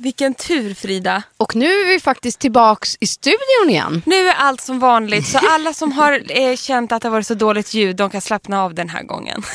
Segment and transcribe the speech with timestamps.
[0.00, 1.22] Vilken tur Frida.
[1.36, 4.02] Och nu är vi faktiskt tillbaks i studion igen.
[4.06, 7.26] Nu är allt som vanligt så alla som har eh, känt att det har varit
[7.26, 9.42] så dåligt ljud de kan slappna av den här gången.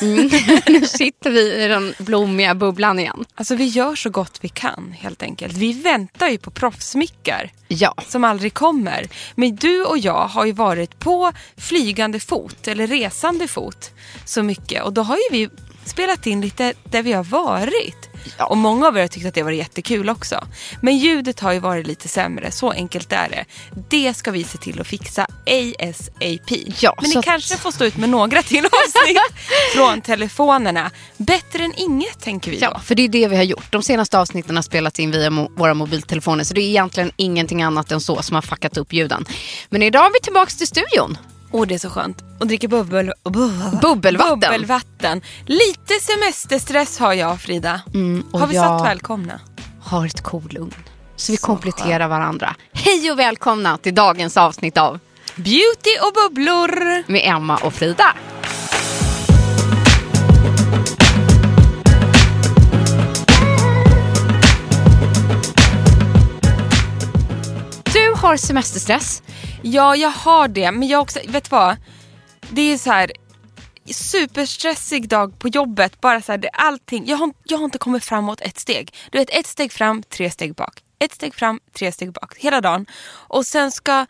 [0.66, 3.24] nu sitter vi i den blommiga bubblan igen.
[3.34, 5.56] Alltså vi gör så gott vi kan helt enkelt.
[5.56, 7.94] Vi väntar ju på proffsmickar Ja.
[8.08, 9.06] som aldrig kommer.
[9.34, 13.90] Men du och jag har ju varit på flygande fot eller resande fot
[14.24, 15.48] så mycket och då har ju vi
[15.84, 18.10] spelat in lite där vi har varit.
[18.38, 18.46] Ja.
[18.46, 20.44] Och många av er har tyckt att det var jättekul också.
[20.82, 23.44] Men ljudet har ju varit lite sämre, så enkelt är det.
[23.90, 26.50] Det ska vi se till att fixa ASAP.
[26.80, 29.18] Ja, Men ni att- kanske får stå ut med några till avsnitt
[29.74, 30.90] från telefonerna.
[31.16, 32.64] Bättre än inget tänker vi då.
[32.66, 33.72] Ja, för det är det vi har gjort.
[33.72, 37.62] De senaste avsnitten har spelats in via mo- våra mobiltelefoner så det är egentligen ingenting
[37.62, 39.24] annat än så som har fuckat upp ljuden.
[39.70, 41.18] Men idag är vi tillbaks till studion.
[41.54, 42.24] Åh, det är så skönt.
[42.40, 43.50] Och dricka bubbel, bubbel,
[43.82, 44.40] Bubbelvatten.
[44.40, 45.20] bubbelvatten.
[45.46, 47.80] Lite semesterstress har jag Frida.
[47.94, 49.40] Mm, har vi sagt välkomna?
[49.82, 50.74] har ett kolugn.
[51.16, 52.54] Så vi kompletterar varandra.
[52.72, 54.98] Hej och välkomna till dagens avsnitt av
[55.36, 57.02] Beauty och bubblor.
[57.12, 58.14] med Emma och Frida.
[67.92, 69.22] Du har semesterstress.
[69.66, 70.72] Ja, jag har det.
[70.72, 71.76] Men jag också, vet du vad?
[72.50, 73.12] Det är så här
[73.94, 76.00] superstressig dag på jobbet.
[76.00, 77.06] Bara så här, det, allting.
[77.06, 78.94] Jag har, jag har inte kommit framåt ett steg.
[79.10, 80.80] Du vet, ett steg fram, tre steg bak.
[80.98, 82.34] Ett steg fram, tre steg bak.
[82.38, 82.86] Hela dagen.
[83.06, 84.06] Och sen ska,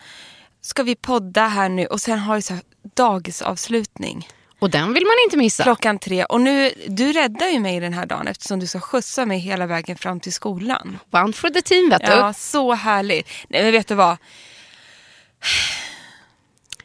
[0.60, 2.62] ska vi podda här nu och sen har vi så här
[2.96, 4.28] dagisavslutning.
[4.58, 5.62] Och den vill man inte missa.
[5.62, 6.24] Klockan tre.
[6.24, 9.66] Och nu, du räddar ju mig den här dagen eftersom du ska skjutsa mig hela
[9.66, 10.98] vägen fram till skolan.
[11.10, 12.34] One for the team vet Ja, du.
[12.34, 13.28] så härligt.
[13.48, 14.16] Nej, men vet du vad?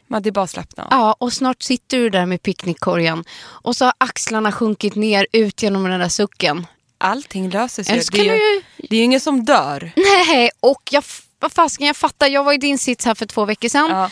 [0.06, 0.88] Man, det är bara att slappna av.
[0.90, 5.62] Ja, och snart sitter du där med picknickkorgen och så har axlarna sjunkit ner ut
[5.62, 6.66] genom den där sucken.
[6.98, 8.02] Allting löser sig.
[8.12, 9.92] Det är, ju, du det är ju ingen som dör.
[9.96, 11.04] Nej, och jag,
[11.38, 12.26] vad fasken, jag fattar.
[12.26, 13.90] Jag var i din sits här för två veckor sedan.
[13.90, 14.10] Ja.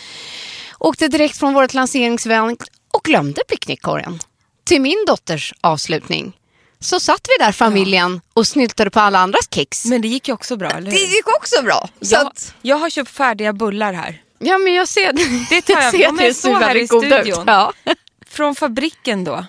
[0.79, 4.19] Åkte direkt från vårt lanseringsevent och glömde picknickkorgen.
[4.65, 6.33] Till min dotters avslutning.
[6.81, 9.85] Så satt vi där familjen och snyltade på alla andras kex.
[9.85, 10.99] Men det gick ju också bra, eller hur?
[10.99, 11.89] det gick också bra.
[12.01, 14.23] Så jag, att, jag har köpt färdiga bullar här.
[14.39, 15.13] Ja, men jag ser
[15.51, 17.45] Det tar jag- jag det så ser här i studion.
[17.47, 17.73] Ja,
[18.31, 19.45] Från fabriken då.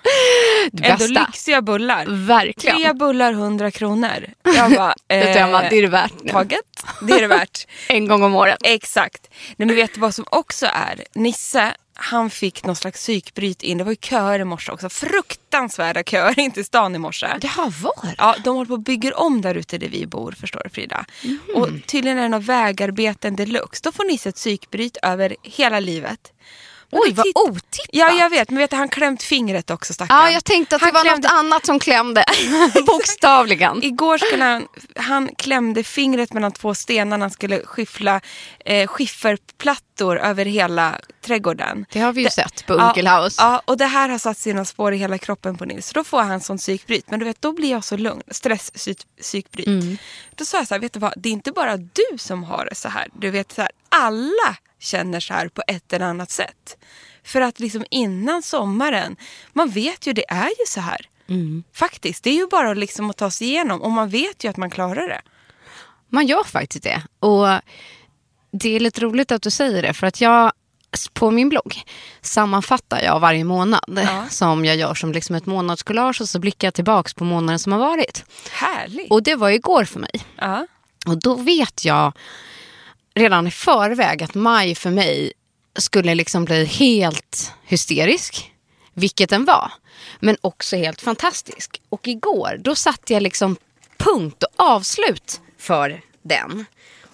[0.72, 1.25] det Ändå bästa.
[1.27, 2.05] lyxiga bullar.
[2.27, 2.75] Verkligen.
[2.77, 4.25] Tre bullar, 100 kronor.
[4.55, 6.31] Jag bara, eh, det är det värt nu.
[6.31, 6.59] taget.
[7.01, 7.67] Det är det värt.
[7.88, 8.57] En gång om året.
[8.63, 9.27] Exakt.
[9.57, 11.03] Nej, men vet du vad som också är?
[11.16, 11.71] Nisse,
[12.02, 13.78] han fick någon slags psykbryt in.
[13.78, 14.90] Det var ju köer i morse också.
[14.90, 17.28] Fruktansvärda köer in till stan i morse.
[17.42, 17.70] Det var
[18.18, 21.06] Ja, de håller på och bygger om där ute där vi bor, förstår du Frida.
[21.56, 23.81] Och tydligen är det några vägarbeten deluxe.
[23.84, 26.34] Då får Nisse ett psykbryt över hela livet.
[26.91, 27.80] Oj, vad otippat.
[27.91, 28.50] Ja, jag vet.
[28.50, 30.18] Men vet du, han klämt fingret också stackarn.
[30.18, 32.25] Ja, jag tänkte att det Han var klämde- något annat som klämde.
[32.88, 33.83] Bokstavligen.
[33.83, 38.21] Igår skulle han, han klämde fingret mellan två stenar när han skulle skiffla
[38.65, 41.86] eh, skifferplattor över hela trädgården.
[41.91, 43.35] Det har vi ju Det- sett på Unkelhaus.
[43.38, 45.88] Ja, ja, och det här har satt sina spår i hela kroppen på Nils.
[45.88, 47.09] Så då får han sån psykbryt.
[47.12, 48.21] Men du vet, då blir jag så lugn.
[48.31, 49.68] Stresspsykbryt.
[49.68, 49.97] Mm.
[50.35, 51.13] Då sa jag så här, vet du vad?
[51.18, 53.07] Det är inte bara du som har det så här.
[53.13, 56.78] Du vet, så här, alla känner så här på ett eller annat sätt.
[57.24, 59.16] För att liksom innan sommaren,
[59.54, 61.10] man vet ju, det är ju så här.
[61.30, 61.64] Mm.
[61.74, 64.58] Faktiskt, det är ju bara liksom att ta sig igenom och man vet ju att
[64.58, 65.22] man klarar det.
[66.10, 67.02] man gör faktiskt det.
[67.20, 67.48] Och
[68.52, 70.52] det är lite roligt att du säger det för att jag
[71.14, 71.84] på min blogg
[72.22, 74.26] sammanfattar jag varje månad Ja.
[74.30, 77.72] som jag gör som liksom ett månadskollage och så blickar jag tillbaks på månaden som
[77.72, 78.26] har varit.
[78.52, 79.12] Härligt.
[79.12, 80.12] Och det var igår för mig.
[80.38, 80.68] ja.
[81.08, 82.14] Och då vet jag
[83.15, 85.33] redan i förväg att maj för mig
[85.79, 88.51] skulle liksom bli helt hysterisk.
[88.94, 89.71] Vilket den var.
[90.19, 91.81] Men också helt fantastisk.
[91.89, 93.56] Och igår då satte jag liksom
[93.97, 96.65] punkt och avslut för den.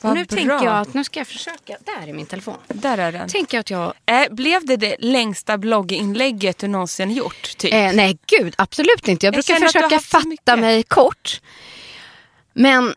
[0.02, 0.38] Vad och nu bra.
[0.38, 1.78] tänker jag att nu ska jag försöka.
[1.86, 2.58] Där är min telefon.
[2.68, 3.30] Där är den.
[3.30, 3.94] Tänker att jag...
[4.06, 7.58] Eh, blev det det längsta blogginlägget du någonsin gjort?
[7.58, 7.74] Typ?
[7.74, 9.26] Eh, nej gud, absolut inte.
[9.26, 11.42] Jag brukar försöka fatta mig kort.
[12.54, 12.94] Men,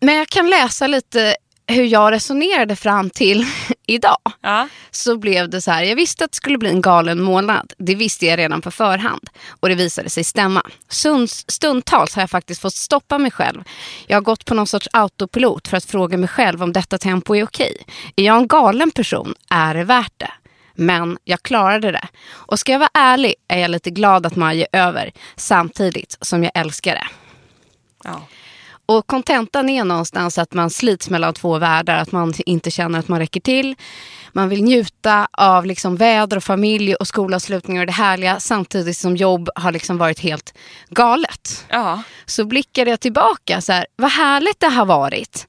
[0.00, 1.36] men jag kan läsa lite
[1.66, 3.46] hur jag resonerade fram till
[3.86, 4.18] idag.
[4.40, 4.68] Ja.
[4.90, 7.72] Så blev det så här, jag visste att det skulle bli en galen månad.
[7.78, 9.30] Det visste jag redan på förhand.
[9.60, 10.62] Och det visade sig stämma.
[11.48, 13.62] Stundtals har jag faktiskt fått stoppa mig själv.
[14.06, 17.34] Jag har gått på någon sorts autopilot för att fråga mig själv om detta tempo
[17.36, 17.76] är okej.
[18.16, 19.34] Är jag en galen person?
[19.50, 20.32] Är det värt det?
[20.74, 22.08] Men jag klarade det.
[22.28, 25.12] Och ska jag vara ärlig är jag lite glad att maj är över.
[25.36, 27.06] Samtidigt som jag älskar det.
[28.04, 28.22] Ja.
[28.86, 31.96] Och kontentan är någonstans att man slits mellan två världar.
[31.96, 33.74] Att man inte känner att man räcker till.
[34.32, 38.40] Man vill njuta av liksom väder och familj och skolavslutningar och det härliga.
[38.40, 40.54] Samtidigt som jobb har liksom varit helt
[40.90, 41.66] galet.
[41.68, 42.02] ja.
[42.26, 43.60] Så blickade jag tillbaka.
[43.60, 45.46] Så här, vad härligt det har varit.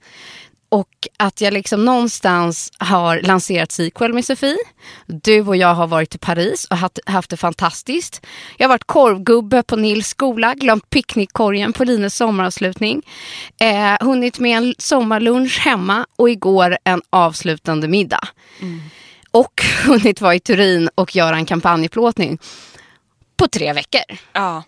[0.69, 4.57] Och att jag liksom någonstans har lanserat Sequel med Sofie.
[5.05, 8.25] Du och jag har varit i Paris och haft, det fantastiskt.
[8.57, 13.01] Jag har varit korvgubbe på Nils skola, glömt picknickkorgen på Lines sommaravslutning.
[13.59, 18.27] Eh, hunnit med en sommarlunch hemma och igår en avslutande middag.
[19.31, 22.39] Och hunnit vara i Turin och göra en kampanjplåtning
[23.37, 24.17] på tre veckor.
[24.33, 24.63] ja.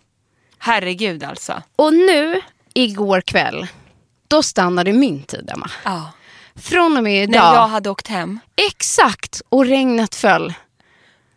[0.61, 1.61] Herregud alltså.
[1.75, 2.41] Och nu,
[2.73, 3.67] igår kväll,
[4.29, 5.69] då stannade min tid, Emma.
[5.83, 6.11] Ja.
[6.55, 7.55] Från och med När idag.
[7.55, 8.39] jag hade åkt hem.
[8.55, 10.53] Exakt, och regnet föll.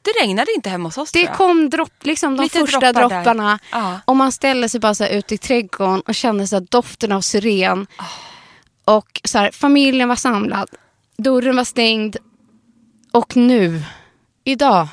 [0.03, 3.59] Det regnade inte hemma hos oss Det kom dropp, liksom de Lite första droppar dropparna.
[3.73, 4.00] Ja.
[4.05, 7.87] Och man ställde sig bara så ute i trädgården och kände så doften av syren.
[7.97, 8.05] Ah.
[8.97, 10.69] Och så här, familjen var samlad.
[11.17, 12.17] Dörren var stängd.
[13.12, 13.83] Och nu,
[14.44, 14.89] idag,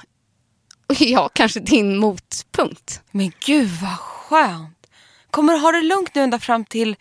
[1.00, 3.01] är jag kanske din motpunkt.
[3.12, 4.88] Men gud vad skönt.
[5.31, 6.96] Kommer du ha det lugnt nu ända fram till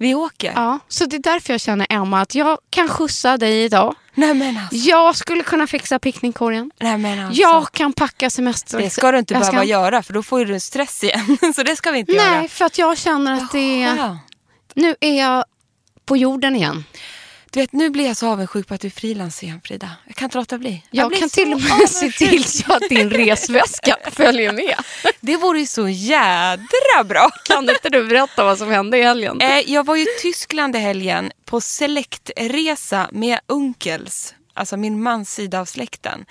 [0.00, 0.52] vi åker?
[0.52, 3.94] Ja, så det är därför jag känner Emma att jag kan skjutsa dig idag.
[4.14, 4.76] Nej men alltså.
[4.76, 6.70] Jag skulle kunna fixa picknickkorgen.
[6.80, 7.40] Nej, men alltså.
[7.40, 8.78] Jag kan packa semester.
[8.78, 9.66] Det ska du inte jag behöva ska...
[9.66, 11.38] göra för då får du stress igen.
[11.54, 12.30] Så det ska vi inte göra.
[12.30, 14.18] Nej, för att jag känner att det är...
[14.74, 15.44] Nu är jag
[16.04, 16.84] på jorden igen.
[17.52, 19.90] Du vet, nu blir jag så avundsjuk på att du är frilans igen Frida.
[20.06, 20.84] Jag kan inte låta bli.
[20.90, 24.74] Jag, blir kan till och med se till så att din resväska följer med.
[25.20, 27.30] Det vore ju så jädra bra.
[27.44, 29.40] Kan inte du berätta vad som hände i helgen?
[29.40, 34.34] Eh, jag var i Tyskland i helgen på selektresa med unkels.
[34.54, 36.24] Alltså min mans sida av släkten.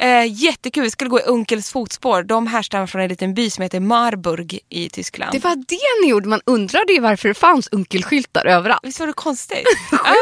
[0.00, 2.22] Eh, jättekul, vi skulle gå i Unkels fotspår.
[2.22, 5.32] De härstammar från en liten by som heter Marburg i Tyskland.
[5.32, 6.28] Det var det ni gjorde.
[6.28, 8.80] Man undrade ju varför det fanns unkelskyltar överallt.
[8.82, 9.66] Visst var det konstigt?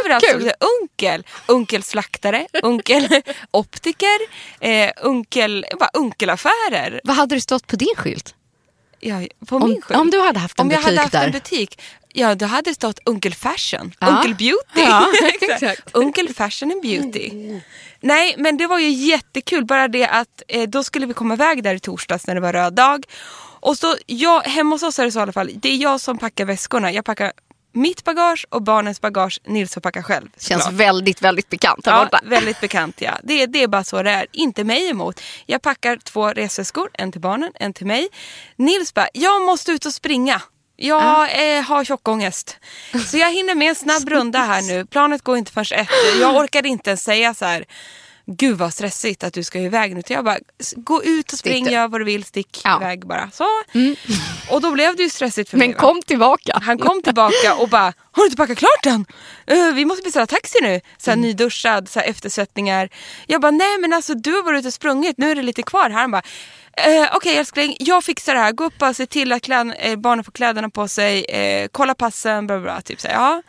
[0.04, 1.26] Överallt stod det unkel.
[1.46, 3.08] Unkel slaktare, unkel
[3.50, 4.18] optiker,
[4.60, 7.00] eh, unkel, bara unkelaffärer.
[7.04, 8.34] Vad hade det stått på din skylt?
[9.00, 11.26] Ja, på Om, om du hade haft en Om jag butik hade haft där.
[11.26, 11.80] en butik,
[12.16, 14.06] ja då hade det stått Unkel Fashion, Ja.
[14.08, 14.80] Unkel Beauty.
[14.90, 15.06] Ja,
[15.40, 15.80] exakt.
[15.92, 17.30] Unkel Fashion and Beauty.
[18.00, 21.62] Nej men det var ju jättekul, bara det att eh, då skulle vi komma iväg
[21.62, 23.04] där i torsdags när det var röd dag.
[23.60, 26.00] Och så, jag, hemma hos oss är det så i alla fall, det är jag
[26.00, 26.92] som packar väskorna.
[26.92, 27.32] Jag packar
[27.72, 30.28] mitt bagage och barnens bagage, Nils får packa själv.
[30.38, 32.20] Känns väldigt, väldigt bekant här Ja, borta.
[32.24, 33.12] väldigt bekant ja.
[33.22, 34.26] Det, det är bara så det är.
[34.32, 35.20] Inte mig emot.
[35.46, 38.08] Jag packar två resväskor, en till barnen, en till mig.
[38.56, 40.42] Nils bara, jag måste ut och springa.
[40.76, 42.56] Jag eh, har tjockångest.
[43.06, 44.86] Så jag hinner med en snabb runda här nu.
[44.86, 45.88] Planet går inte förrän ett.
[46.20, 47.64] Jag orkade inte ens säga så här.
[48.28, 50.02] Gud vad stressigt att du ska iväg nu.
[50.06, 50.38] Så jag bara,
[50.76, 52.76] gå ut och spring, gör vad du vill, stick Ja.
[52.76, 53.30] iväg bara.
[53.30, 53.44] Så.
[54.50, 55.74] Och då blev det ju stressigt för Men mig.
[55.74, 55.80] va?
[55.80, 56.58] kom tillbaka.
[56.62, 59.06] Han kom tillbaka och bara, har du inte packat klart än?
[59.46, 60.80] Eh, vi måste beställa taxi nu.
[60.98, 62.88] Så här, Nyduschad, så här, eftersvettningar.
[63.26, 65.62] Jag bara, nej men alltså du har varit ute och sprungit, nu är det lite
[65.62, 66.00] kvar här.
[66.00, 66.22] Han bara,
[66.76, 68.52] eh, okej älskling, jag fixar det här.
[68.52, 71.94] Gå upp och se till att kläd, eh, barnen får kläderna på sig, eh, kolla
[71.94, 72.80] passen, bla bla, bla.
[72.80, 73.42] Typ så här, ja.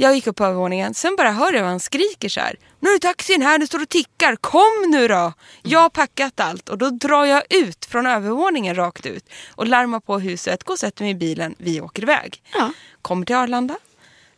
[0.00, 2.56] Jag gick upp på övervåningen, sen bara hör jag han skriker så här.
[2.80, 5.32] Nu är taxin här, den står och tickar, kom nu då!
[5.62, 10.00] Jag har packat allt och då drar jag ut från övervåningen rakt ut och larmar
[10.00, 12.42] på huset, går och sätter mig i bilen, vi åker iväg.
[12.54, 12.72] Ja.
[13.02, 13.78] Kommer till Arlanda,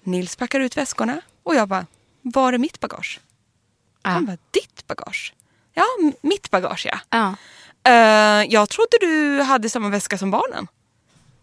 [0.03, 1.87] Nils packar ut väskorna och jag bara,
[2.23, 3.21] var är mitt bagage?
[4.03, 4.11] Ja.
[4.11, 5.35] Han bara, ditt bagage?
[5.75, 5.85] Ja,
[6.21, 6.99] mitt bagage ja.
[7.11, 7.35] Ja.
[7.91, 10.67] Eh, jag trodde du hade samma väska som barnen.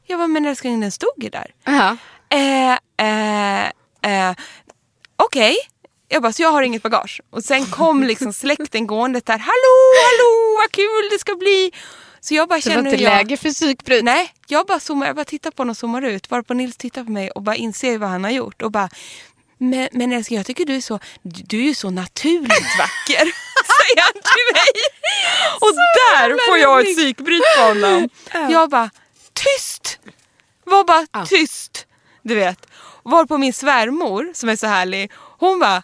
[0.06, 1.54] Jag bara, men älskling den stod ju där.
[2.30, 2.72] Eh,
[3.08, 3.72] eh,
[4.08, 4.36] eh,
[5.16, 5.56] okej.
[6.10, 7.22] Jag bara, så jag har inget bagage.
[7.30, 9.38] Och sen kom liksom släkten gående där.
[9.38, 11.72] Hallå, hallå, vad kul det ska bli.
[12.20, 13.10] Så jag bara Det var känner inte jag...
[13.10, 14.04] läge för psykbryt.
[14.04, 16.32] Nej, jag bara, zoomar, jag bara tittar på honom och zoomar ut.
[16.32, 18.62] Varpå Nils tittar på mig och bara inser vad han har gjort.
[18.62, 18.90] Och bara,
[19.58, 23.26] men, men älskling, jag tycker du är så, du är ju så naturligt vacker.
[23.80, 24.72] Säger han till mig.
[25.62, 28.10] Och där får jag ett psykbryt på honom.
[28.52, 28.90] Jag bara,
[29.34, 30.00] tyst!
[30.64, 31.86] Var bara tyst.
[32.22, 32.68] Du vet.
[33.10, 35.84] Var på min svärmor som är så härlig, hon bara,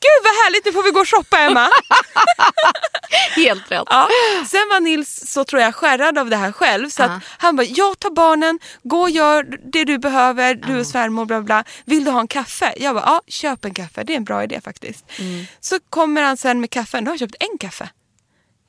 [0.00, 1.68] gud vad härligt nu får vi gå och shoppa Emma.
[3.36, 3.82] Helt rätt.
[3.90, 4.08] Ja.
[4.46, 7.66] Sen var Nils så tror jag skärrad av det här själv så att han bara,
[7.66, 11.64] jag tar barnen, gå och gör det du behöver, du och svärmor bla bla.
[11.84, 12.74] Vill du ha en kaffe?
[12.76, 15.04] Jag bara, ja köp en kaffe, det är en bra idé faktiskt.
[15.18, 15.44] Mm.
[15.60, 17.88] Så kommer han sen med kaffen, då har jag köpt en kaffe.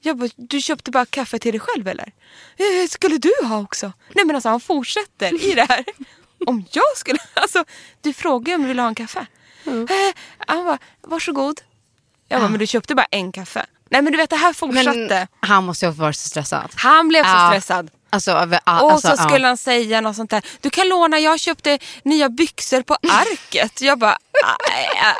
[0.01, 2.11] Jag bara, du köpte bara kaffe till dig själv eller?
[2.57, 3.93] "Eh, Skulle du ha också?
[4.13, 5.85] Nej men alltså han fortsätter i det här.
[6.47, 7.63] Om jag skulle, alltså
[8.01, 9.25] du frågar ju om du vill ha en kaffe.
[9.65, 9.81] Mm.
[9.89, 10.13] Eh,
[10.47, 11.61] Han bara, varsågod.
[12.27, 13.65] Jag bara, men du köpte bara en kaffe.
[13.89, 15.27] Nej men du vet det här fortsatte.
[15.41, 16.71] Men han måste ju ha varit så stressad.
[16.75, 17.49] Han blev så Ja.
[17.51, 17.91] stressad.
[18.09, 19.27] Alltså, över, ah, Och alltså, så ja.
[19.29, 20.45] skulle han säga något sånt där.
[20.61, 23.81] Du kan låna, jag köpte nya byxor på arket.
[23.81, 24.11] Jag bara,
[24.43, 24.55] "Ah,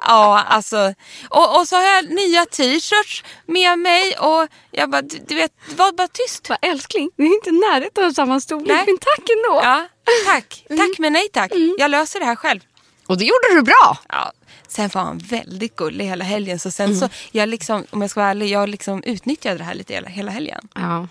[0.01, 0.93] ja alltså.
[1.29, 5.51] Och, och så har jag nya t-shirts med mig och jag bara, du, du vet,
[5.75, 6.47] var bara tyst.
[6.47, 9.61] Bara, älskling, vi är inte i närheten av samma storlek, men tack ändå.
[9.63, 9.87] Ja,
[10.25, 10.65] tack.
[10.69, 11.51] Tack men nej tack.
[11.77, 12.59] Jag löser det här själv.
[13.07, 13.97] Och det gjorde du bra.
[14.09, 14.31] Ja.
[14.67, 16.59] Sen var han väldigt gullig hela helgen.
[16.59, 16.99] Så sen Mm.
[16.99, 20.07] så, jag liksom, om jag ska vara ärlig, jag liksom utnyttjade det här lite hela,
[20.09, 20.67] hela helgen.
[20.75, 21.07] Ja.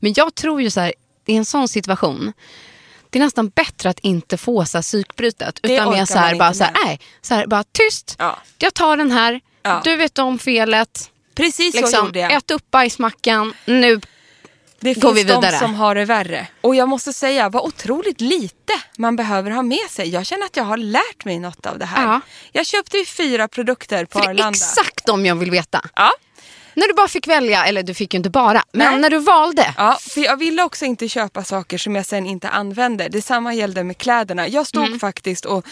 [0.00, 0.92] Men jag tror ju så här,
[1.26, 2.32] i en sån situation,
[3.10, 5.58] det är nästan bättre att inte få så här psykbrytet.
[5.62, 8.16] Det Utan mer så här, bara, så här, nej, så här, bara tyst.
[8.18, 8.38] Ja.
[8.58, 9.80] Jag tar den här, Ja.
[9.84, 11.10] du vet om felet.
[11.34, 12.32] Precis så Liksom, gjorde jag.
[12.32, 14.00] ät upp bajsmackan, nu
[14.80, 15.50] Det finns vi vidare.
[15.50, 16.46] de som har det värre.
[16.60, 20.08] Och jag måste säga vad otroligt lite man behöver ha med sig.
[20.08, 22.02] Jag känner att jag har lärt mig något av det här.
[22.06, 22.20] Ja.
[22.52, 24.50] Jag köpte ju fyra produkter på För det är Arlanda.
[24.56, 25.84] exakt de jag vill veta.
[25.94, 26.10] Ja.
[26.74, 29.00] När du bara fick välja, eller du fick ju inte bara, men Nej.
[29.00, 29.74] när du valde.
[29.76, 33.08] Ja, för jag ville också inte köpa saker som jag sen inte använder.
[33.08, 34.48] Detsamma gällde med kläderna.
[34.48, 34.98] Jag stod Mm.
[35.00, 35.64] faktiskt och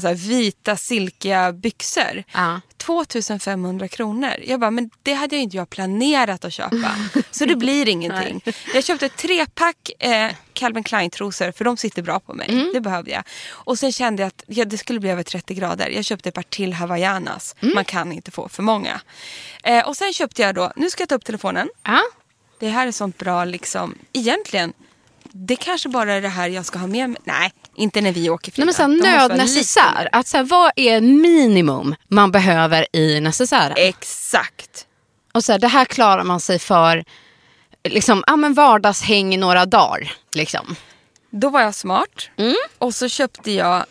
[0.00, 2.24] så här vita silkiga byxor.
[2.32, 2.60] Ja.
[2.78, 4.34] 2500 kronor.
[4.44, 6.96] Jag bara, men det hade jag inte jag planerat att köpa.
[7.30, 8.42] Så det blir ingenting.
[8.74, 12.48] Jag köpte ett trepack eh, Calvin Klein trosor för de sitter bra på mig.
[12.50, 12.70] Mm.
[12.72, 13.22] Det behövde jag.
[13.50, 15.88] Och sen kände jag att ja, det skulle bli över 30 grader.
[15.88, 17.56] Jag köpte ett par till hawaiianas.
[17.60, 17.74] Mm.
[17.74, 19.00] Man kan inte få för många.
[19.62, 21.68] Eh, och sen köpte jag då, nu ska jag ta upp telefonen.
[21.82, 22.00] Ja.
[22.58, 24.72] Det här är sånt bra liksom, egentligen.
[25.46, 27.20] Det kanske bara är det här jag ska ha med mig.
[27.24, 28.64] Nej, inte när vi åker Frida.
[28.64, 30.08] Nej, men så här, nödnecessär.
[30.12, 33.74] Att så här, vad är minimum man behöver i necessären?
[33.76, 34.86] Exakt.
[35.32, 37.04] Och så här, det här klarar man sig för
[37.88, 40.12] liksom, ja, men vardagshäng i några dagar.
[40.34, 40.76] Liksom.
[41.30, 42.30] Då var jag smart.
[42.36, 42.54] Mm.
[42.78, 43.84] Och så köpte jag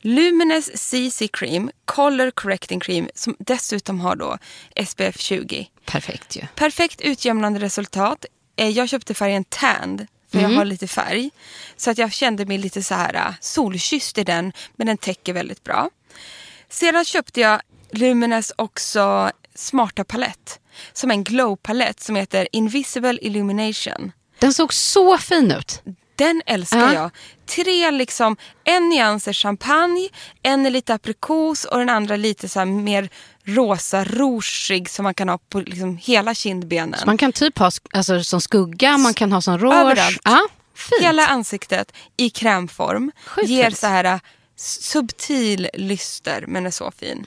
[0.00, 4.38] Luminous CC Cream, Color Correcting Cream, som dessutom har då
[4.86, 5.68] SPF 20.
[5.86, 6.42] Perfekt ju.
[6.54, 8.24] Perfekt utjämnande resultat.
[8.56, 10.50] Eh, Jag köpte färgen Tanned, för Mm.
[10.52, 11.30] jag har lite färg.
[11.76, 15.32] Så att jag kände mig lite så här äh, solkysst i den, men den täcker
[15.32, 15.90] väldigt bra.
[16.68, 17.60] Sedan köpte jag
[17.90, 20.60] Luminous också smarta palett.
[20.92, 24.12] Som en glow palett som heter Invisible Illumination.
[24.38, 25.82] Den såg så fin ut.
[26.16, 26.94] Den älskar Ja.
[26.94, 27.10] jag.
[27.46, 30.08] Tre liksom, en nyans är champagne,
[30.42, 33.08] en är lite aprikos och den andra lite så mer
[33.44, 37.00] rosa, rougig som man kan ha på liksom hela kindbenen.
[37.06, 39.74] Man kan typ ha alltså, som skugga, man kan ha som rouge.
[39.74, 40.18] Överallt.
[40.74, 41.02] Fint.
[41.02, 43.12] Hela ansiktet i krämform.
[43.26, 44.20] Sjukt ger så här äh,
[44.56, 47.26] subtil lyster men är så fin.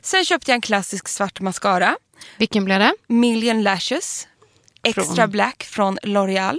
[0.00, 1.96] Sen köpte jag en klassisk svart mascara.
[2.36, 2.94] Vilken blev det?
[3.06, 4.28] Million Lashes.
[4.82, 5.30] Extra Från?
[5.30, 6.58] Black från L'Oreal.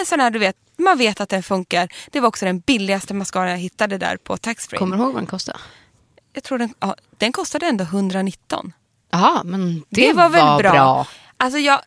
[0.00, 1.88] En sån här du vet, man vet att den funkar.
[2.10, 4.78] Det var också den billigaste mascara jag hittade där på taxfree.
[4.78, 5.58] Kommer du ihåg vad den kostade?
[6.34, 8.72] Jag tror den, ja, den kostade ändå 119.
[9.10, 10.72] Ja, men det, Det, var väl bra.
[10.72, 11.06] bra.
[11.36, 11.80] Alltså jag,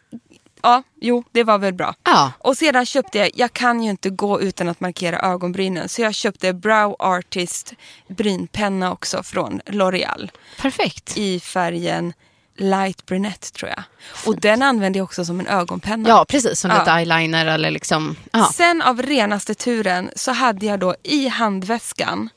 [0.61, 1.95] ja, jo det var väl bra.
[2.03, 2.31] Ja.
[2.39, 5.89] Och sedan köpte jag, jag kan ju inte gå utan att markera ögonbrynen.
[5.89, 7.73] Så jag köpte Brow Artist
[8.07, 10.29] brynpenna också från L'Oreal.
[10.61, 11.17] Perfekt.
[11.17, 12.13] I färgen
[12.59, 13.83] light brunette tror jag.
[14.25, 16.09] Och den använder jag också som en ögonpenna.
[16.09, 16.59] Ja, precis.
[16.59, 16.79] Som Ja.
[16.79, 18.15] lite eyeliner eller liksom...
[18.31, 18.49] Ja.
[18.53, 22.29] Sen av renaste turen så hade jag då i handväskan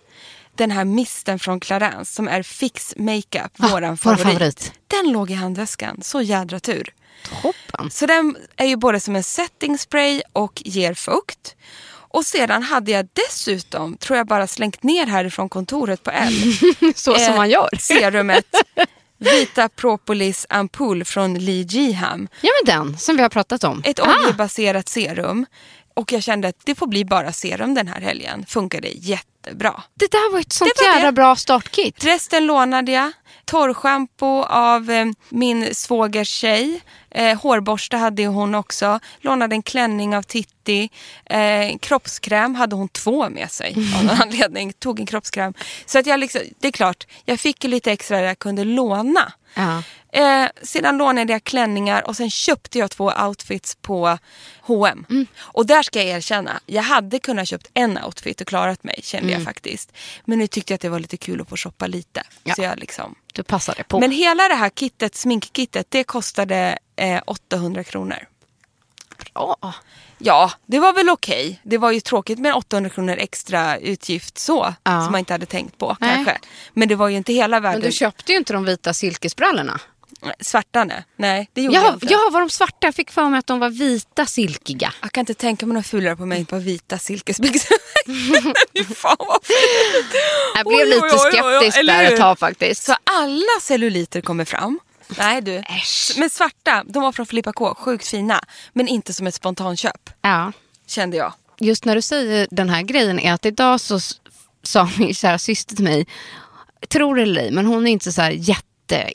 [0.60, 4.22] den här misten från Clarins som är Fix Makeup, Ah, våran vår favorit.
[4.22, 4.72] favorit.
[4.86, 6.94] Den låg i handväskan, så jädra tur.
[7.42, 7.90] Toppen.
[7.90, 11.54] Så den är ju både som en setting spray och ger fukt.
[12.12, 16.32] Och sedan hade jag dessutom, tror jag bara slängt ner härifrån kontoret på L.
[16.94, 17.68] Så som eh, man gör.
[17.80, 18.44] Serumet
[19.18, 22.28] Vita Propolis ampull från Lee Jiham.
[22.40, 23.82] Ja, men den som vi har pratat om.
[23.84, 25.46] Ett Ah, oljebaserat serum.
[26.00, 28.44] Och jag kände att det får bli bara serum den här helgen.
[28.48, 29.82] Funkade jättebra.
[29.94, 31.12] Det där var ett sånt var jävla det.
[31.12, 32.04] bra startkit.
[32.04, 33.12] Resten lånade jag.
[33.44, 36.80] Torrschampo av eh, min svågers tjej.
[37.10, 39.00] Eh, hårborste hade hon också.
[39.20, 40.90] Lånade en klänning av Titti.
[41.24, 44.72] Eh, kroppskräm hade hon två med sig av någon anledning.
[44.72, 45.54] Tog en kroppskräm.
[45.86, 49.32] Så att jag liksom, det är klart, jag fick lite extra där jag kunde låna.
[49.54, 49.82] Ja.
[50.12, 54.18] Eh, sedan lånade jag klänningar och sen köpte jag två outfits på
[54.60, 55.06] H&M.
[55.10, 55.26] Mm.
[55.38, 59.28] Och där ska jag erkänna, jag hade kunnat köpt en outfit och klarat mig kände
[59.28, 59.38] Mm.
[59.40, 59.92] jag faktiskt.
[60.24, 62.22] Men nu tyckte jag att det var lite kul att få shoppa lite.
[62.44, 62.54] Ja.
[62.54, 63.14] Så jag liksom...
[63.32, 64.00] Du passade på.
[64.00, 68.18] Men hela det här kittet, sminkkittet, det kostade eh, 800 kronor.
[69.34, 69.56] Bra.
[70.18, 71.60] Ja, det var väl okej.
[71.62, 75.02] Det var ju tråkigt med 800 kronor extra utgift så, Ja.
[75.02, 76.14] som man inte hade tänkt på Nej.
[76.14, 76.38] kanske.
[76.72, 77.80] Men det var ju inte hela världen.
[77.80, 79.80] Men du köpte ju inte de vita silkesbrallorna.
[80.40, 81.04] Svarta nej.
[81.16, 82.06] nej, det gjorde jag Ja, inte.
[82.10, 82.76] ja, var de svarta?
[82.86, 84.92] Jag fick för mig att de var vita silkiga.
[85.02, 87.76] Jag kan inte tänka mig något fulare på mig än på vita silkesbyxor.
[88.94, 90.14] Fan vad fult.
[90.54, 92.82] Jag blev Oj, lite oj, oj, skeptisk där ett tag faktiskt.
[92.84, 94.80] Så alla celluliter kommer fram.
[95.18, 95.56] Nej du.
[95.56, 96.12] Äsch.
[96.16, 97.74] Men svarta, de var från Filippa K.
[97.78, 98.40] Sjukt fina.
[98.72, 100.10] Men inte som ett spontanköp.
[100.22, 100.52] Ja.
[100.86, 101.32] Kände jag.
[101.60, 104.00] Just när du säger den här grejen är att idag så
[104.62, 106.06] sa min kära syster till mig,
[106.88, 109.10] tror det eller ej, men hon är inte så här jätte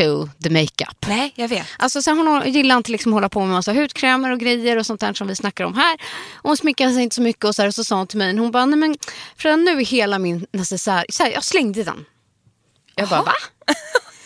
[0.00, 1.06] into the makeup.
[1.08, 1.66] Nej, jag vet.
[1.78, 4.86] Alltså så här, hon gillar inte liksom hålla på med massa hudkrämer och grejer och
[4.86, 5.94] sånt där som vi snackar om här.
[6.34, 8.36] Och hon sminkar sig inte så mycket och så, här, så sa hon till mig,
[8.36, 8.96] hon bara, nej men
[9.36, 12.04] Frida nu är hela min necessär, så här, jag slängde den.
[12.94, 13.32] Jag bara, va?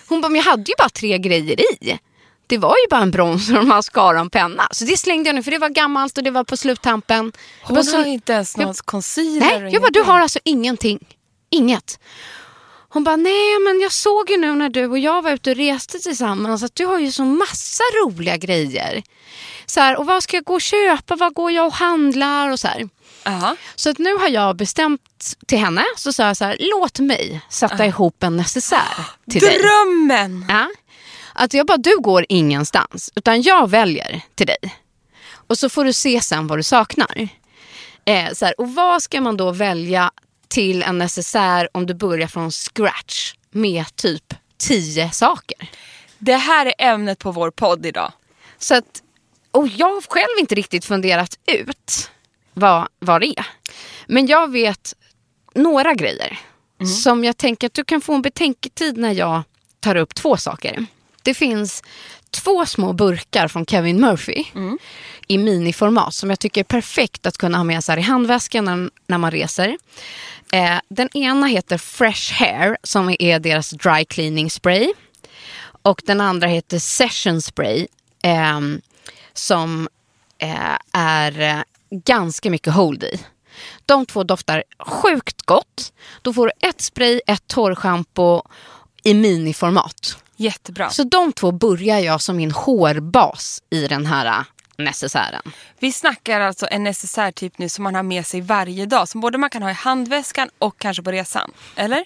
[0.09, 1.99] Hon bara, men jag hade ju bara tre grejer i.
[2.47, 4.69] Det var ju bara en bronzer och en mascara och en penna.
[4.71, 7.33] Så det slängde jag nu för det var gammalt och det var på sluttampen.
[7.62, 9.41] Hon bara, så- har inte ens någon concealer.
[9.41, 11.07] Nej, och jag bara, du har alltså ingenting.
[11.50, 11.99] Inget.
[12.92, 15.56] Hon bara, nej men jag såg ju nu när du och jag var ute och
[15.56, 19.02] reste tillsammans att du har ju så massa roliga grejer.
[19.66, 21.16] Så här, och vad ska jag gå och köpa?
[21.16, 22.50] Vad går jag och handlar?
[22.50, 22.88] Och så här.
[23.25, 23.56] Ja.
[23.75, 27.40] Så att nu har jag bestämt till henne, så sa jag så här, låt mig
[27.50, 29.59] sätta ihop en necessär till dig.
[29.59, 30.47] Drömmen!
[30.49, 30.68] Ja.
[31.34, 34.76] Att jag bara, du går ingenstans, utan jag väljer till dig.
[35.47, 37.28] Och så får du se sen vad du saknar.
[38.04, 40.10] Eh, så här, och vad ska man då välja
[40.50, 45.71] till en necessär om du börjar från scratch med typ tio saker?
[46.19, 48.13] Det här är ämnet på vår podd idag.
[48.58, 49.02] Så att,
[49.50, 52.10] och jag har själv inte riktigt funderat ut
[52.54, 53.47] vad, vad det är.
[54.06, 54.95] Men jag vet
[55.54, 56.39] några grejer
[57.02, 59.43] som jag tänker att du kan få en betänketid när jag
[59.80, 60.86] tar upp två saker.
[61.23, 61.83] Det finns
[62.30, 64.45] två små burkar från Kevin Murphy
[65.26, 68.91] i miniformat som jag tycker är perfekt att kunna ha med sig i handväskan när,
[69.06, 69.76] när man reser.
[70.52, 74.93] Eh, den ena heter Fresh Hair som är deras dry cleaning spray.
[75.83, 77.87] Och den andra heter Session Spray
[78.23, 78.80] ehm,
[79.33, 79.89] som
[80.39, 83.21] eh, är eh, ganska mycket hold i.
[83.87, 85.93] De två doftar sjukt gott.
[86.23, 88.43] Då får du ett spray, ett torrschampo
[89.02, 90.17] i miniformat.
[90.41, 90.91] Jättebra.
[90.91, 94.45] Så de två börjar jag som min hårbas i den här eh,
[94.85, 95.43] necessären.
[95.79, 99.09] Vi snackar alltså en necessär typ nu som man har med sig varje dag.
[99.09, 101.50] Som både man kan ha i handväskan och kanske på resan.
[101.76, 102.05] Eller?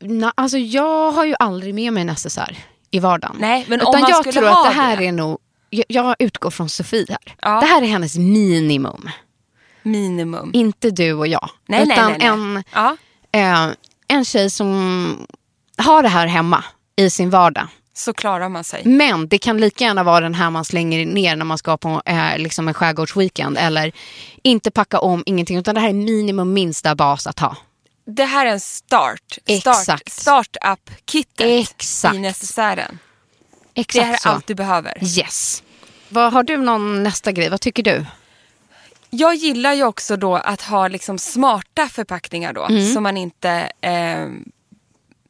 [0.00, 2.58] Na, alltså jag har ju aldrig med mig necessär
[2.90, 3.36] i vardagen.
[3.40, 5.06] Nej, men om Utan man jag skulle tror ha att det här det.
[5.06, 5.38] är nog,
[5.70, 7.36] jag, jag utgår från Sofie här.
[7.42, 7.60] Ja.
[7.60, 9.10] Det här är hennes minimum.
[9.82, 10.50] Minimum.
[10.54, 11.50] Inte du och jag.
[11.68, 12.28] Nej, utan nej, nej.
[12.28, 12.96] En, Ja,
[13.32, 13.68] eh,
[14.08, 15.26] en tjej som
[15.78, 16.64] har det här hemma
[16.96, 17.66] i sin vardag.
[17.94, 18.82] så klarar man sig.
[18.84, 22.02] Men det kan lika gärna vara den här man slänger ner när man ska på
[22.06, 23.58] eh, liksom en skärgårdsweekend.
[23.58, 23.92] Eller
[24.42, 25.58] inte packa om, ingenting.
[25.58, 27.56] Utan det här är minimum minsta bas att ha.
[28.04, 29.20] Det här är en start.
[29.32, 30.12] start Exakt.
[30.12, 32.14] Startup-kittet Exakt.
[32.14, 32.98] i necessären.
[33.74, 34.28] Exakt Det här är så.
[34.28, 35.18] allt du behöver.
[35.18, 35.62] Yes.
[36.08, 37.48] Vad, har du någon nästa grej?
[37.48, 38.04] Vad tycker du?
[39.10, 42.64] Jag gillar ju också då att ha liksom smarta förpackningar då.
[42.64, 42.94] Mm.
[42.94, 44.26] Så man inte eh,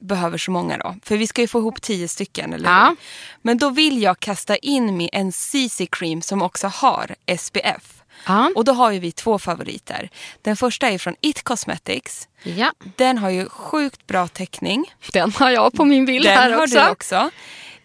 [0.03, 0.97] behöver så många då.
[1.03, 2.87] För vi ska ju få ihop tio stycken, eller Ja.
[2.88, 2.97] hur?
[3.43, 8.03] Men då vill jag kasta in mi- en CC cream som också har SPF.
[8.27, 8.51] Ja.
[8.57, 10.11] Och då har ju vi två favoriter.
[10.43, 12.29] Den första är från It Cosmetics.
[12.43, 12.73] Ja.
[12.97, 14.85] Den har ju sjukt bra täckning.
[15.12, 16.75] Den har jag på min bild Den här har också.
[16.79, 17.31] du också.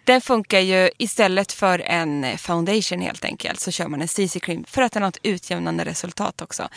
[0.03, 4.63] Den funkar ju istället för en foundation helt enkelt så kör man en CC cream
[4.67, 6.69] för att den har ett utjämnande resultat också.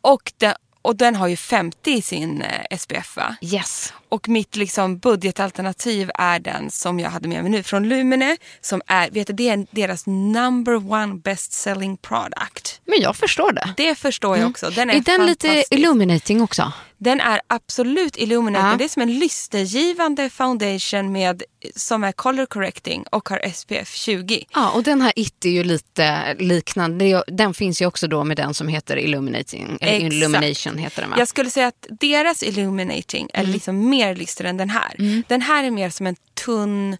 [0.00, 0.54] Och den,
[0.88, 3.36] och den har ju 50 i sin eh, SPF va?
[3.40, 3.92] Yes.
[4.08, 8.36] Och mitt liksom budgetalternativ är den som jag hade med mig nu från Lumene.
[8.60, 12.80] Som är, vet du, det är deras number one best selling product.
[12.84, 13.74] Men jag förstår det.
[13.76, 14.70] Det förstår jag också.
[14.70, 16.72] Den är, är den lite illuminating också?
[16.98, 18.70] Den är absolut illuminating.
[18.70, 18.76] Ja.
[18.76, 21.42] Det är som en lystergivande foundation med,
[21.76, 24.44] som är color correcting och har SPF 20.
[24.54, 27.24] Ja, och den här It är ju lite liknande.
[27.26, 29.78] Den finns ju också då med den som heter Illuminating.
[29.80, 30.12] Eller Exakt.
[30.12, 31.16] Illumination heter den va?
[31.18, 35.22] Jag skulle säga att deras illuminating är liksom mer lyster än den här.
[35.28, 36.96] Den här är mer som en tunn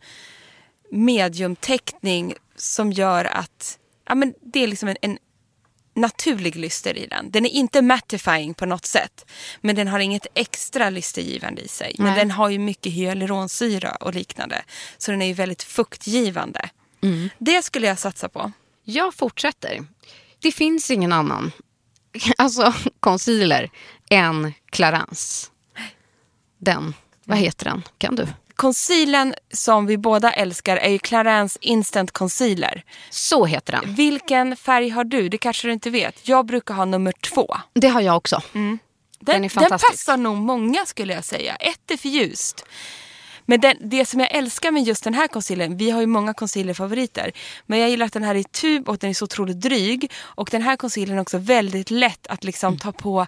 [0.91, 5.19] mediumteckning som gör att ja, men det är liksom en, en
[5.99, 7.31] naturlig lyster i den.
[7.31, 9.31] Den är inte mattifying på något sätt.
[9.61, 11.95] Men den har inget extra lystergivande i sig.
[11.99, 12.19] Men Nej.
[12.19, 14.63] den har ju mycket hyaluronsyra och liknande.
[14.99, 16.71] Så den är ju väldigt fuktgivande.
[17.39, 18.53] Det skulle jag satsa på.
[18.85, 19.87] Jag fortsätter.
[20.39, 21.53] Det finns ingen annan
[22.39, 23.71] alltså, concealer
[24.11, 25.51] än Clarins.
[26.59, 27.83] Den, vad heter den?
[27.99, 28.27] Kan du?
[28.59, 32.85] Concealern som vi båda älskar är ju Clarins Instant Concealer.
[33.11, 33.95] Så heter den.
[33.95, 35.29] Vilken färg har du?
[35.29, 36.29] Det kanske du inte vet.
[36.29, 37.57] Jag brukar ha nummer två.
[37.75, 38.43] Det har jag också.
[38.53, 38.79] Den,
[39.21, 39.93] Den är fantastisk.
[39.93, 41.57] passar nog många skulle jag säga.
[41.57, 42.65] Ett är för ljust.
[43.51, 46.35] Men den, det som jag älskar med just den här concealern, vi har ju många
[46.35, 47.33] concealerfavoriter.
[47.67, 50.13] Men jag gillar att den här är i tub och den är så otroligt dryg.
[50.19, 53.27] Och den här concealern är också väldigt lätt att liksom ta på,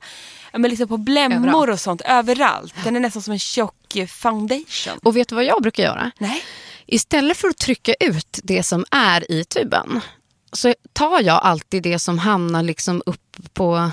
[0.53, 1.71] men liksom på blämmor Överallt.
[1.71, 2.75] och sånt överallt.
[2.85, 4.99] Den är nästan som en tjock eh, foundation.
[5.03, 6.11] Och vet du vad jag brukar göra?
[6.19, 6.43] Nej.
[6.87, 10.01] Istället för att trycka ut det som är i tuben
[10.53, 13.91] så tar jag alltid det som hamnar liksom upp på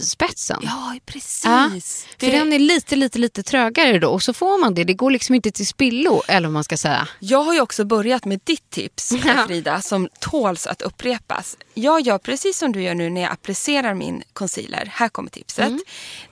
[0.00, 0.60] spetsen.
[0.62, 1.44] Ja, precis.
[1.44, 1.70] Ja,
[2.18, 4.84] Det- för den är lite, lite, lite trögare då och så får man det.
[4.84, 7.08] Det går liksom inte till spillo, eller vad man ska säga.
[7.18, 9.12] Jag har ju också börjat med ditt tips,
[9.46, 11.56] Frida, som tåls att upprepas.
[11.74, 14.86] Jag gör precis som du gör nu när jag applicerar min concealer.
[14.94, 15.66] Här kommer tipset.
[15.68, 15.80] Mm.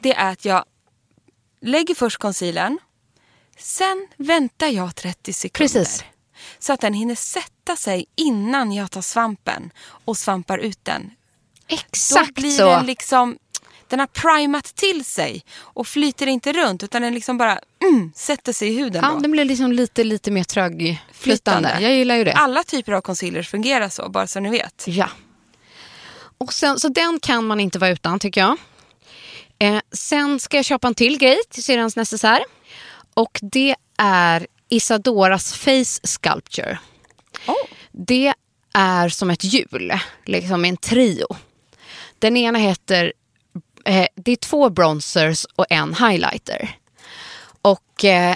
[0.00, 0.64] Det är att jag
[1.62, 2.78] lägger först concealern.
[3.58, 5.74] Sen väntar jag 30 sekunder.
[5.74, 6.04] Precis.
[6.58, 9.70] Så att den hinner sätta sig innan jag tar svampen
[10.04, 11.10] och svampar ut den.
[11.68, 12.66] Exakt Då blir så.
[12.66, 13.38] den liksom...
[13.90, 18.52] Den har primat till sig och flyter inte runt utan den liksom bara mm, sätter
[18.52, 19.02] sig i huden.
[19.04, 19.18] Ja, då.
[19.18, 20.98] den blir liksom lite, lite mer trögflytande.
[21.12, 21.78] Flytande.
[21.80, 22.32] Jag gillar ju det.
[22.32, 24.84] Alla typer av concealers fungerar så, bara så ni vet.
[24.86, 25.08] Ja.
[26.38, 28.56] Och sen, så den kan man inte vara utan tycker jag.
[29.58, 32.40] Eh, sen ska jag köpa en till grej till syrrans necessär.
[33.14, 36.78] Och det är Isadoras Face Sculpture.
[37.92, 38.34] Det
[38.74, 39.92] är som ett hjul,
[40.24, 41.26] liksom en trio.
[42.18, 43.12] Den ena heter,
[43.84, 46.76] eh, det är två bronzers och en highlighter.
[47.62, 48.34] Och eh,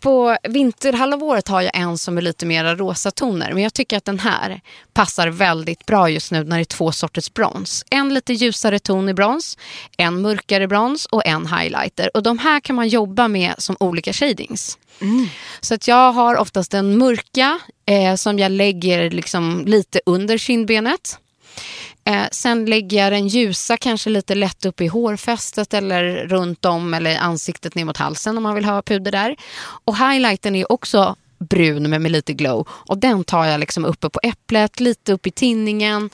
[0.00, 3.52] på vinterhalvåret har jag en som är lite mera rosa toner.
[3.52, 4.60] Men jag tycker att den här
[4.92, 7.84] passar väldigt bra just nu när det är två sorters brons.
[7.90, 9.58] En lite ljusare ton i brons,
[9.96, 12.10] en mörkare brons och en highlighter.
[12.16, 14.78] Och de här kan man jobba med som olika shadings.
[15.60, 21.18] Så att jag har oftast den mörka eh, som jag lägger liksom lite under kindbenet.
[22.06, 26.94] Eh, sen lägger jag den ljusa kanske lite lätt upp i hårfästet eller runt om
[26.94, 29.36] eller ansiktet ner mot halsen om man vill ha puder där.
[29.84, 32.68] Och highlighten är också brun men med lite glow.
[32.70, 36.10] Och den tar jag liksom uppe på äpplet, lite upp i tinningen.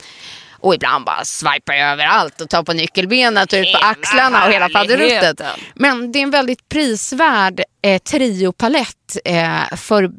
[0.51, 4.51] Och ibland bara swipar jag överallt och tar på nyckelbenet och ut på axlarna och
[4.51, 5.41] hela faderuttet.
[5.75, 10.11] Men det är en väldigt prisvärd eh, triopalett eh, för,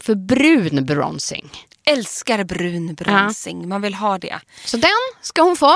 [0.00, 1.50] för brun bronzing.
[1.90, 4.40] Älskar brun bronsing, man vill ha det.
[4.64, 4.90] Så den
[5.22, 5.74] ska hon få.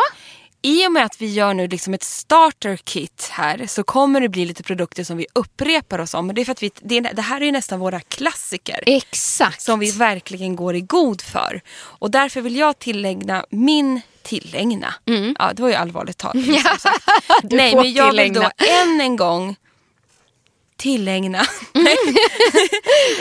[0.63, 4.29] I och med att vi gör nu liksom ett starter kit här så kommer det
[4.29, 6.27] bli lite produkter som vi upprepar oss om.
[6.27, 8.83] Men det, är för att vi, det, det här är ju nästan våra klassiker.
[8.87, 9.63] Exakt.
[9.63, 11.61] som vi verkligen går i god för.
[11.77, 14.95] Och därför vill jag tillägna min tillägna.
[15.39, 16.45] Ja, det var ju allvarligt tal.
[16.45, 17.05] som sagt.
[17.43, 18.51] Du Nej, men jag vill då tillägna.
[18.83, 19.57] än en gång
[20.81, 21.39] tillägna.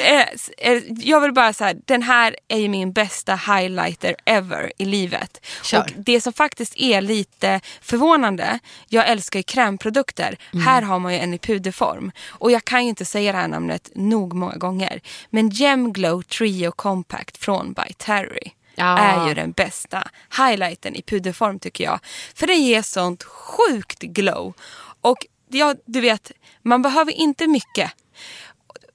[0.03, 4.71] Eh, s- eh, jag vill bara säga, den här är ju min bästa highlighter ever
[4.77, 5.45] i livet.
[5.63, 5.79] Kör.
[5.79, 10.37] Och det som faktiskt är lite förvånande, jag älskar ju krämprodukter.
[10.53, 10.65] Mm.
[10.67, 12.11] Här har man ju en i puderform.
[12.29, 15.01] Och jag kan ju inte säga det här namnet nog många gånger.
[15.29, 18.51] Men Gem Glow Trio Compact från By Terry.
[18.75, 18.97] Ja.
[18.99, 20.03] är ju den bästa
[20.37, 21.99] highlighten i puderform tycker jag.
[22.35, 24.53] För den ger sånt sjukt glow.
[25.01, 25.17] Och
[25.49, 26.31] ja, du vet,
[26.63, 27.91] man behöver inte mycket.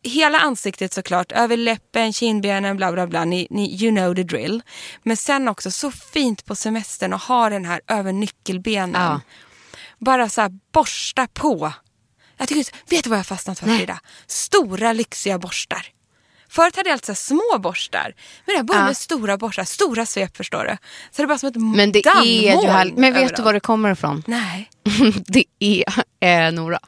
[0.03, 3.25] Hela ansiktet såklart, över läppen, kindbenen, bla bla bla.
[3.25, 4.63] Ni, ni, you know the drill.
[5.03, 9.03] Men sen också så fint på semestern och ha den här över nyckelbenen.
[9.03, 9.21] Ja.
[9.99, 11.73] Bara så här borsta på.
[12.37, 13.67] Jag tycker, vet du vad jag har fastnat för.
[13.67, 14.01] Frida?
[14.27, 15.87] Stora lyxiga borstar.
[16.55, 17.17] Förut hade jag alltid så här
[17.53, 18.15] små borstar.
[18.47, 18.89] Men jag började Ja.
[18.89, 20.77] med stora borstar, stora svep förstår du.
[21.11, 22.95] Så det är bara som ett Men det är ju härligt.
[22.97, 23.37] Men vet överallt.
[23.37, 24.23] du var det kommer ifrån?
[24.27, 24.71] Nej.
[25.27, 25.85] det är
[26.47, 26.79] eh, Nora.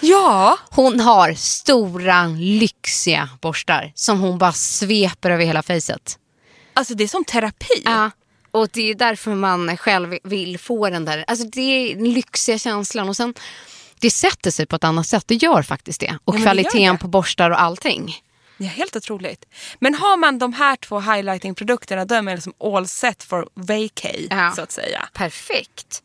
[0.00, 6.18] Ja, Hon har stora lyxiga borstar som hon bara sveper över hela fejset.
[6.74, 7.82] alltså det är som terapi.
[7.84, 8.10] Ja.
[8.50, 12.58] Och det är därför man själv vill få den där, alltså det är den lyxiga
[12.58, 13.08] känslan.
[13.08, 13.34] Och sen,
[14.00, 15.24] det sätter sig på ett annat sätt.
[15.26, 16.18] Det gör faktiskt det.
[16.24, 16.98] Och det kvaliteten gör det.
[16.98, 18.14] på borstar och allting.
[18.56, 19.44] Ja, helt otroligt.
[19.78, 24.26] Men har man de här två highlighting-produkterna då är man liksom all set for vacay
[24.30, 24.52] Ja.
[24.56, 25.08] så att säga.
[25.12, 26.02] Perfekt.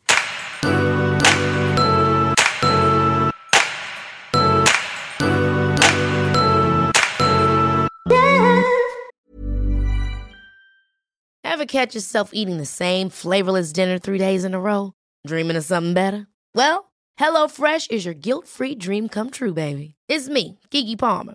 [11.42, 14.92] Ever catch yourself eating the same flavorless dinner three days in a row?
[15.26, 16.26] Dreaming of something better?
[16.54, 19.94] Well, HelloFresh is your guilt-free dream come true, baby.
[20.08, 21.34] It's me, Kiki Palmer.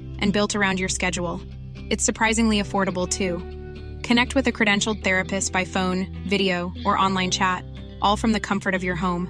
[0.21, 1.41] and built around your schedule.
[1.89, 3.39] It's surprisingly affordable too.
[4.07, 7.63] Connect with a credentialed therapist by phone, video, or online chat,
[8.01, 9.27] all from the comfort of your home.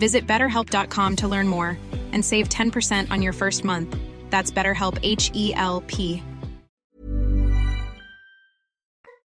[0.00, 1.76] Visit betterhelp.com to learn more
[2.12, 3.96] and save 10% on your first month.
[4.30, 6.22] That's BetterHelp H E L P.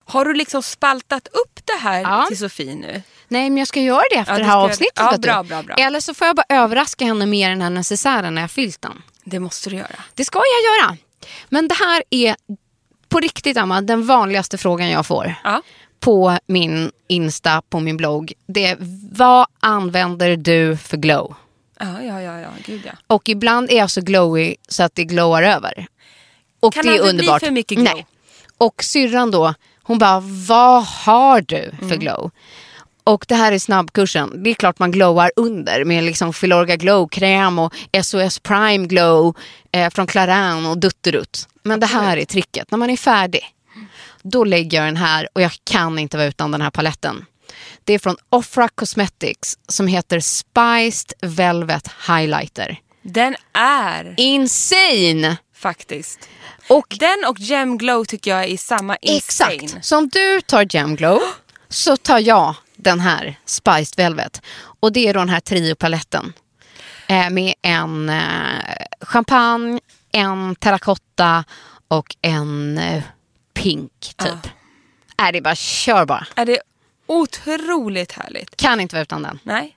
[0.05, 2.25] Har du liksom spaltat upp det här Ja.
[2.27, 3.01] till Sofie nu?
[3.27, 4.93] Nej, men jag ska göra det efter Ja, det här avsnittet.
[4.95, 5.75] ja, bra, bra, bra.
[5.75, 9.01] Eller så får jag bara överraska henne med den här necessären när jag fyllt den.
[9.29, 9.95] Det måste du göra.
[10.13, 10.97] Det ska jag göra.
[11.49, 12.35] Men det här är
[13.09, 15.35] på riktigt, Emma, den vanligaste frågan jag får.
[15.43, 15.61] Ja.
[15.99, 18.33] på min Insta, på min blogg.
[18.47, 18.77] Det är
[19.11, 21.35] vad använder du för glow?
[21.79, 22.49] Ja, ja, ja, ja.
[22.65, 22.91] Gud ja.
[23.07, 25.87] Och ibland är jag så glowy så att det glowar över.
[26.59, 27.39] Och Kan det är aldrig bli underbart.
[27.43, 27.93] för mycket glow.
[27.95, 28.05] Nej.
[28.57, 31.99] Och syrran då, hon bara, vad har du för Mm.
[31.99, 32.31] glow?
[33.09, 34.43] Och det här är snabbkursen.
[34.43, 39.35] Det är klart man glowar under med liksom Filorga glow-kräm och SOS Prime glow
[39.71, 41.47] eh, från Clarin och dutterutt.
[41.63, 42.71] Men det här är tricket.
[42.71, 43.41] När man är färdig,
[44.21, 47.25] då lägger jag den här och jag kan inte vara utan den här paletten.
[47.83, 52.79] Det är från Offra Cosmetics som heter Spiced Velvet Highlighter.
[53.01, 55.37] Den är Insane!
[55.55, 56.29] faktiskt.
[56.67, 59.53] Och Den och Gem Glow tycker jag är i samma insane.
[59.53, 59.85] Exakt.
[59.85, 61.21] Så om du tar Gem Glow
[61.69, 64.41] så tar jag den här Spiced Velvet.
[64.79, 66.33] Och det är då den här trio-paletten.
[67.07, 69.79] Eh, med en eh, champagne,
[70.11, 71.43] en terrakotta
[71.87, 73.03] och en eh,
[73.53, 74.51] pink typ.
[75.17, 76.27] Är det är bara kör bara.
[76.35, 76.59] Är det
[77.07, 78.57] otroligt härligt?
[78.57, 79.39] Kan inte vara utan den.
[79.43, 79.75] Nej.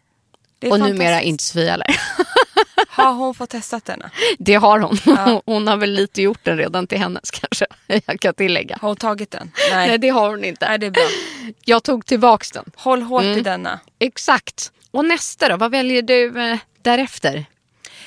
[0.70, 1.86] Och numera inte Sofia heller.
[2.94, 4.10] Har hon fått testat denna?
[4.38, 4.98] Det har hon.
[5.46, 7.66] Hon har väl lite gjort den redan till hennes kanske.
[8.06, 8.78] Jag kan tillägga.
[8.80, 9.52] Har hon tagit den?
[9.70, 9.98] Nej, Nej.
[9.98, 10.68] det har hon inte.
[10.68, 11.02] Nej, det är bra.
[11.64, 12.64] Jag tog tillbaks den.
[12.76, 13.38] Håll hårt Mm.
[13.38, 13.80] i denna.
[13.98, 14.72] Exakt.
[14.90, 15.56] Och nästa då?
[15.56, 17.32] Vad väljer du eh, därefter?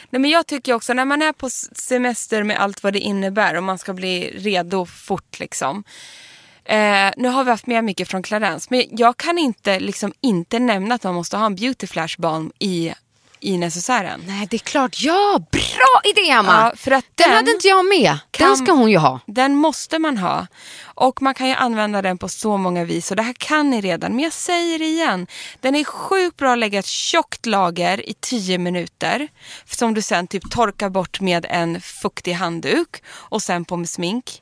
[0.10, 3.56] Nej, men jag tycker också när man är på semester med allt vad det innebär
[3.56, 5.84] och man ska bli redo fort liksom.
[6.66, 10.60] Eh, nu har vi haft med mycket från Clarence men jag kan inte liksom inte
[10.60, 12.94] nämna att man måste ha en beauty flash balm i,
[13.40, 14.24] i necessären.
[14.28, 14.96] Nej, det är klart.
[15.00, 16.72] Ja, bra idé Emma!
[16.72, 18.12] Ja, för att den, den hade inte jag med.
[18.12, 19.20] Den kan- ska hon ju ha.
[19.28, 20.48] Den måste man ha.
[20.84, 23.12] Och man kan ju använda den på så många vis.
[23.12, 24.12] Och det här kan ni redan.
[24.16, 25.28] Men jag säger det igen.
[25.62, 29.28] Den är sjukt bra att lägga ett tjockt lager i 10 minuter.
[29.66, 33.04] Som du sen typ torkar bort med en fuktig handduk.
[33.08, 34.42] Och sen på med smink.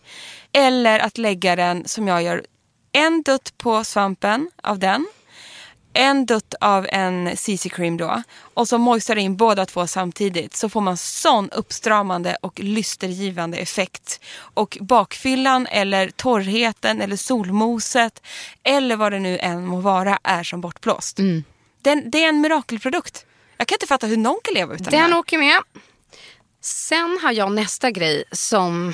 [0.52, 2.44] Eller att lägga den som jag gör.
[2.92, 5.08] En dutt på svampen av den.
[5.94, 8.24] En dutt av en CC cream då.
[8.54, 10.56] Och så moistar in båda två samtidigt.
[10.56, 14.20] Så får man sån uppstramande och lystergivande effekt.
[14.36, 18.22] Och bakfyllan eller torrheten eller solmoset.
[18.64, 21.18] Eller vad det nu än må vara är som bortblåst.
[21.82, 23.26] Den, det är en mirakelprodukt.
[23.58, 25.60] Jag kan inte fatta hur någon kan leva utan den Den åker med.
[26.66, 28.94] Sen har jag nästa grej som,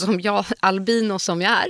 [0.00, 1.68] som jag, albino som jag är,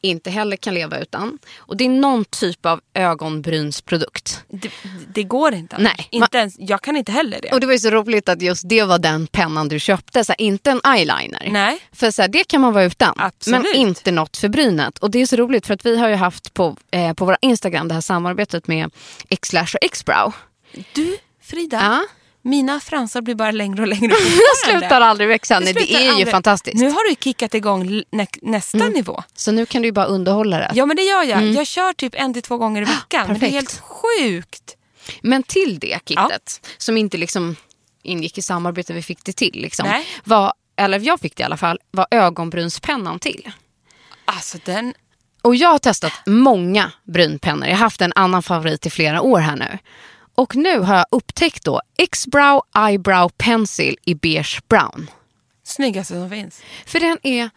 [0.00, 1.38] inte heller kan leva utan.
[1.56, 4.44] Och det är någon typ av ögonbrynsprodukt.
[4.48, 4.70] Det,
[5.14, 5.78] det går inte.
[5.78, 7.52] Nej, Inte ens, jag kan inte heller det.
[7.52, 10.32] Och det var ju så roligt att just det var den pennan du köpte, så
[10.32, 11.48] här, inte en eyeliner.
[11.50, 11.78] Nej.
[11.92, 13.62] För så här, det kan man vara utan, Absolut.
[13.62, 14.98] men inte något för brynet.
[14.98, 17.36] Och det är så roligt för att vi har ju haft på, eh, på våra
[17.40, 18.90] Instagram det här samarbetet med
[19.40, 20.34] Xlash och Xbrow.
[20.92, 22.06] Du Frida, Ja.
[22.42, 24.08] Mina fransar blir bara längre och längre.
[24.64, 25.60] De slutar aldrig växa.
[25.60, 26.30] Nej, det slutar är ju aldrig.
[26.30, 26.76] fantastiskt.
[26.76, 29.22] Nu har du kickat igång nä nästa nivå.
[29.34, 30.70] Så nu kan du ju bara underhålla det.
[30.74, 31.42] Ja men det gör jag.
[31.44, 33.26] Jag kör typ en till två gånger i veckan.
[33.26, 33.54] Men det är perfekt.
[33.54, 34.74] helt sjukt.
[35.22, 37.56] Men till det kittet, som inte liksom
[38.02, 39.52] ingick i samarbete, vi fick det till.
[39.62, 43.50] Liksom, var, eller jag fick det i alla fall, var ögonbrynspennan till.
[44.24, 44.94] Alltså den,
[45.42, 47.66] Och jag har testat många brynpennor.
[47.68, 49.78] Jag har haft en annan favorit i flera år här nu.
[50.38, 55.10] Och nu har jag upptäckt då X-Brow Eyebrow Pencil i beige brown.
[55.64, 56.62] snyggaste som finns.
[56.86, 57.50] För den är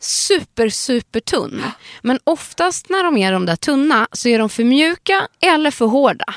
[0.00, 1.62] super, super tunn.
[2.02, 5.86] Men oftast när de är de där tunna så är de för mjuka eller för
[5.86, 6.34] hårda.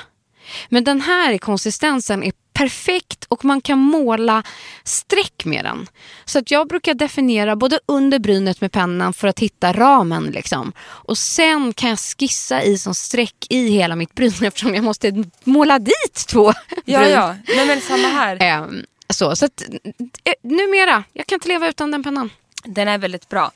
[0.69, 4.43] Men den här konsistensen är perfekt och man kan måla
[4.83, 5.87] streck med den.
[6.25, 10.23] Så att jag brukar definiera både under brynet med pennan för att hitta ramen.
[10.25, 10.73] Liksom.
[10.79, 15.23] Och sen kan jag skissa i som streck i hela mitt bryn eftersom jag måste
[15.43, 16.53] måla dit två
[16.85, 17.11] Ja, bryn.
[17.11, 17.35] ja.
[17.55, 18.37] Nej, men samma här.
[18.39, 19.63] Ehm, så så att,
[20.23, 22.29] eh, numera, jag kan inte leva utan den pennan.
[22.65, 23.51] Den är väldigt bra.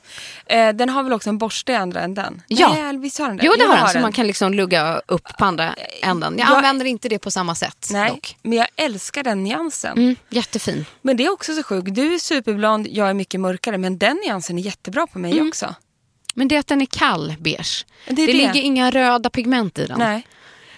[0.45, 2.41] Eh, den har väl också en borste i andra änden?
[2.48, 2.74] Ja.
[2.74, 3.45] Nej, visst har den det?
[3.45, 6.36] Jo det har den, så man kan liksom lugga upp på andra änden.
[6.38, 8.38] Jag Jag- använder inte det på samma sätt Nej, dock.
[8.41, 9.98] men jag älskar den nyansen.
[9.98, 10.86] Mm, jättefin.
[11.02, 11.95] Men det är också så sjukt.
[11.95, 13.78] Du är superblond, jag är mycket mörkare.
[13.78, 15.76] Men den nyansen är jättebra på mig också.
[16.34, 17.86] Men det är att den är kall beige.
[18.08, 18.34] Det Det, det.
[18.34, 20.00] ligger inga röda pigment i den.
[20.00, 20.28] Nej.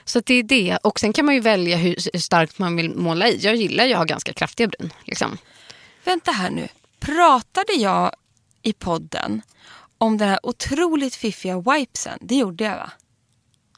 [0.06, 0.78] Så det är det.
[0.84, 3.38] Och sen kan man ju välja hur hur starkt man vill måla i.
[3.42, 4.94] Jag gillar ju att ha ganska kraftiga bryn.
[5.06, 5.38] Liksom.
[6.04, 6.68] Vänta här nu.
[7.00, 8.12] Pratade jag
[8.64, 9.42] i podden
[9.98, 12.20] om den här otroligt fiffiga wipesen?
[12.22, 12.92] Det gjorde jag va?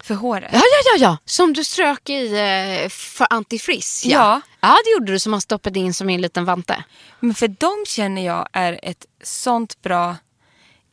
[0.04, 0.50] För håret.
[0.54, 1.18] Ja, ja, ja, ja.
[1.26, 4.06] Som du strök i eh, för antifrizz.
[4.06, 4.18] Ja.
[4.20, 4.42] Ja.
[4.60, 6.84] ja, det gjorde du som man stoppade in som i en liten vante.
[7.20, 10.16] Men för de känner jag är ett sånt bra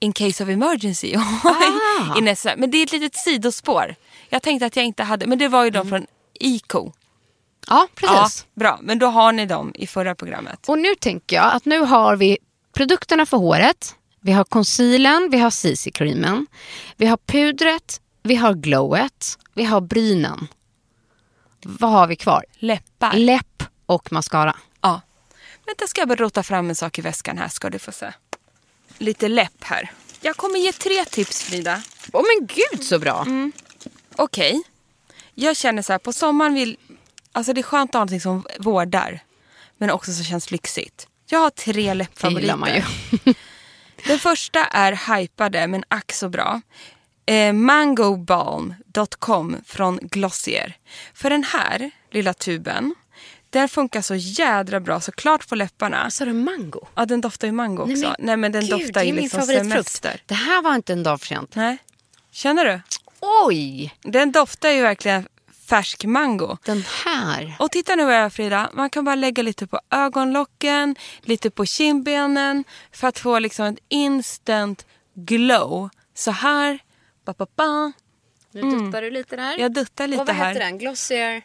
[0.00, 1.16] in case of emergency.
[2.03, 2.18] Ah.
[2.18, 2.57] i nästa.
[2.57, 3.94] Men det är ett litet sidospår.
[4.29, 6.07] Jag tänkte att jag inte hade, men det var ju de från
[6.40, 6.92] Eco.
[7.68, 8.46] Ja, precis.
[8.55, 10.68] Ja, bra, men då har ni dem i förra programmet.
[10.68, 12.38] Och nu tänker jag att nu har vi
[12.73, 13.95] produkterna för håret.
[14.21, 16.47] Vi har concealern, vi har CC-creamen.
[16.97, 20.49] Vi har pudret, vi har glowet, vi har brynen.
[21.65, 22.45] Vad har vi kvar?
[22.59, 23.13] Läppar.
[23.13, 24.57] Läpp och mascara.
[24.81, 25.01] ja.
[25.67, 28.13] Vänta, ska jag bara rota fram en sak i väskan här ska du få se.
[28.99, 29.91] Lite läpp här.
[30.21, 31.83] Jag kommer ge tre tips Frida.
[32.13, 33.27] Åh men gud så bra!
[34.17, 34.63] Okej.
[35.35, 36.77] Jag känner så här, på sommaren vill...
[37.33, 39.21] Alltså det är skönt att ha någonting som vårdar.
[39.79, 41.07] Men också som känns lyxigt.
[41.31, 42.85] Jag har tre läppfavoriter.
[44.07, 46.61] Den första är hypade men ack så bra.
[47.27, 50.77] Eh, mangobalm.com från Glossier.
[51.14, 52.95] För den här lilla tuben,
[53.51, 56.11] den funkar så jädra bra såklart på läpparna.
[56.11, 56.87] Sa du mango?
[56.95, 58.14] Ja, den doftar ju mango också.
[58.19, 60.23] Nej men, den gud, doftar ju liksom semester.
[60.27, 61.55] Det här var inte en dag för sent.
[61.55, 61.79] Nej.
[62.33, 62.81] Känner du?
[63.21, 63.95] Oj!
[64.03, 65.29] Den doftar ju verkligen
[65.71, 66.57] färsk mango.
[66.65, 67.57] Den här.
[67.59, 68.71] Och titta nu vad jag gör Frida.
[68.73, 73.79] Man kan bara lägga lite på ögonlocken, lite på kindbenen för att få liksom ett
[73.89, 75.91] instant glow.
[76.15, 76.79] Så här.
[77.25, 77.93] Ba, ba, ba.
[78.53, 79.59] Nu duttar du lite där.
[79.59, 80.49] Jag duttar lite och vad här.
[80.49, 80.79] heter den?
[80.79, 81.43] Glossier?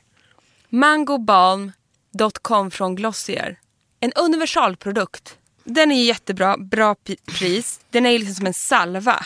[0.69, 3.59] Mangobalm.com från Glossier.
[3.99, 5.37] En universalprodukt.
[5.63, 7.79] Den är jättebra, bra pris.
[7.89, 9.25] Den är liksom som en salva.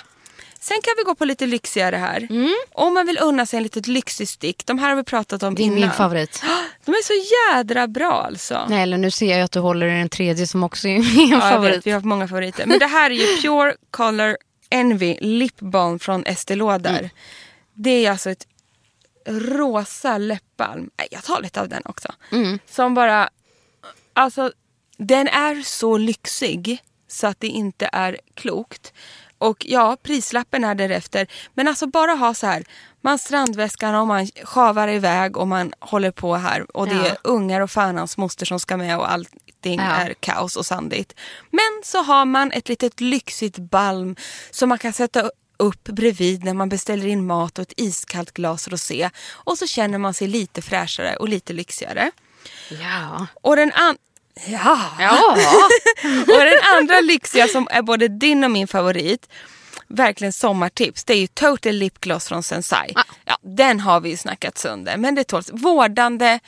[0.61, 2.27] Sen kan vi gå på lite lyxigare här.
[2.71, 4.65] Om man vill unna sig en litet lyxig stick.
[4.65, 5.79] De här har vi pratat om Det är innan.
[5.79, 6.43] min favorit.
[6.85, 7.13] De är så
[7.55, 8.65] jädra bra alltså.
[8.69, 11.29] Nej, eller nu ser jag att du håller i den tredje som också är min
[11.29, 11.77] Ja, favorit.
[11.77, 12.65] vet, vi har många favoriter.
[12.65, 14.37] Men det här är ju Pure Color
[14.69, 16.99] Envy Lip Balm från Estée Lauder.
[16.99, 17.09] Mm.
[17.73, 18.47] Det är alltså ett
[19.27, 20.89] rosa läppbalm.
[21.11, 22.11] Jag tar lite av den också.
[22.31, 22.59] Mm.
[22.69, 23.29] Som bara...
[24.13, 24.51] Alltså,
[24.97, 28.93] den är så lyxig så att det inte är klokt.
[29.39, 31.27] Och ja, prislappen är därefter.
[31.53, 32.63] Men alltså bara ha så här.
[33.01, 36.77] Man strandväskan och man sjavar iväg och man håller på här.
[36.77, 37.05] Och det Ja.
[37.05, 39.81] är ungar och fan hans moster som ska med och allting Ja.
[39.83, 41.13] är kaos och sandigt.
[41.51, 44.15] Men så har man ett litet lyxigt balm
[44.51, 48.67] som man kan sätta upp bredvid när man beställer in mat och ett iskallt glas
[48.67, 49.09] rosé.
[49.31, 52.11] Och så känner man sig lite fräschare och lite lyxigare.
[52.81, 53.27] Ja.
[53.41, 53.97] Och den, an-
[54.47, 54.79] ja.
[54.99, 55.37] Ja.
[56.21, 59.29] och den andra lyxiga som är både din och min favorit,
[59.87, 62.93] verkligen sommartips, det är ju Total Lip Gloss från Sensai.
[62.95, 63.03] Ah.
[63.25, 65.49] Ja, den har vi ju snackat sönder, men det tåls.
[65.53, 66.39] Vårdande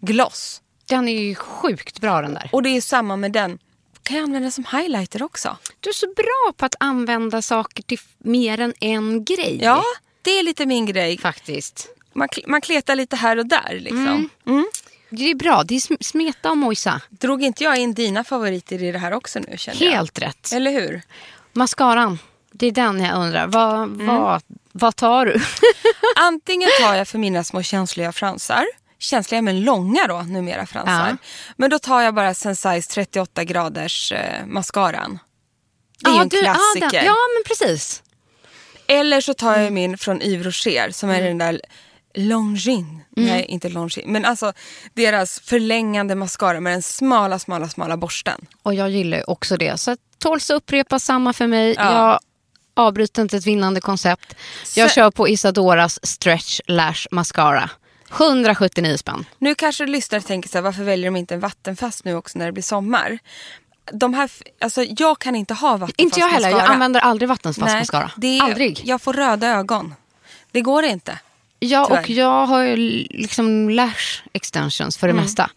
[0.00, 0.62] gloss.
[0.86, 2.48] Den är ju sjukt bra den där.
[2.52, 3.58] Och det är samma med den.
[4.02, 5.56] Kan jag använda som highlighter också?
[5.80, 9.58] Du är så bra på att använda saker till mer än en grej.
[9.62, 9.82] Ja,
[10.22, 11.18] det är lite min grej.
[11.18, 11.88] Faktiskt.
[12.12, 14.28] Man, man kletar lite här och där liksom.
[14.46, 14.66] Mm.
[15.10, 15.62] Det är bra.
[15.64, 17.00] Det är sm- smeta och mojsa.
[17.10, 19.92] Drog inte jag in dina favoriter i det här också nu känner jag?
[19.92, 20.52] Helt rätt.
[20.52, 21.02] Eller hur?
[21.52, 22.18] Mascaran.
[22.52, 23.46] Det är den jag undrar.
[23.46, 24.06] Vad, Mm.
[24.06, 24.42] vad,
[24.72, 25.40] vad tar du?
[26.16, 28.64] Antingen tar jag för mina små känsliga fransar.
[28.98, 31.08] känsliga men långa då numera fransar.
[31.10, 31.16] Ja.
[31.56, 35.18] Men då tar jag bara Sensai's 38 graders eh, mascaran.
[36.04, 36.90] Det är ju Ja, en du- klassiker.
[36.98, 38.02] den- Ja, men precis.
[38.86, 39.74] Eller så tar jag Mm.
[39.74, 41.60] min från Yves Rocher som är den där
[42.14, 43.04] Longines.
[43.16, 43.28] Mm.
[43.28, 44.06] Nej, inte Longines.
[44.06, 44.52] Men alltså
[44.94, 48.46] deras förlängande mascara med den smala, smala, smala borsten.
[48.62, 49.80] Och jag gillar också det.
[49.80, 51.74] Så tåls upprepa samma för mig.
[51.78, 51.92] Ja.
[51.94, 52.18] Jag
[52.86, 54.34] avbryter inte ett vinnande koncept.
[54.76, 57.70] Jag Så- kör på Isadoras Stretch Lash Mascara.
[58.18, 59.24] 179 spänn.
[59.38, 62.46] Nu kanske lyssnare tänker så här, varför väljer de inte en vattenfast nu också när
[62.46, 63.18] det blir sommar?
[63.92, 64.30] De här,
[64.60, 66.48] alltså, jag kan inte ha vattenfast Inte jag heller.
[66.48, 66.72] Jag mascara.
[66.74, 68.10] använder aldrig vattenfast Nej, mascara.
[68.22, 68.80] är, Aldrig.
[68.84, 69.94] Jag får röda ögon.
[70.52, 71.18] Det går inte.
[71.60, 72.00] Ja, Tyvärr.
[72.02, 72.76] och jag har ju
[73.10, 75.22] liksom lash extensions för det Mm.
[75.24, 75.50] mesta.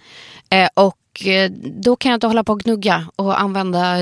[0.50, 1.52] Eh, och eh,
[1.82, 3.96] då kan jag inte hålla på och gnugga och använda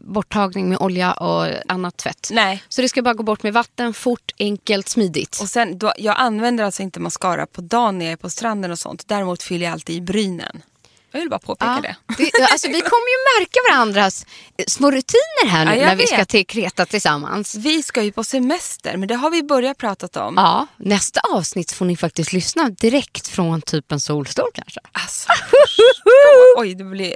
[0.00, 2.28] borttagning med olja och annat tvätt.
[2.32, 2.62] Nej.
[2.68, 5.38] Så det ska bara gå bort med vatten, fort, enkelt, smidigt.
[5.42, 8.70] Och sen, då, jag använder alltså inte mascara på dagen när jag är på stranden
[8.70, 9.04] och sånt.
[9.08, 10.62] Däremot fyller jag alltid i brynen.
[11.12, 12.24] Jag vill bara påpeka Ja, det.
[12.38, 14.26] det, alltså, vi kommer ju märka varandras
[14.58, 16.28] eh, små rutiner här nu Ja, när vi ska vet.
[16.28, 17.54] till Kreta tillsammans.
[17.54, 20.34] Vi ska ju på semester, men det har vi börjat prata om.
[20.36, 24.80] Ja, nästa avsnitt får ni faktiskt lyssna direkt från typ en solstol kanske.
[24.92, 25.28] Alltså,
[26.56, 27.14] oj, det blir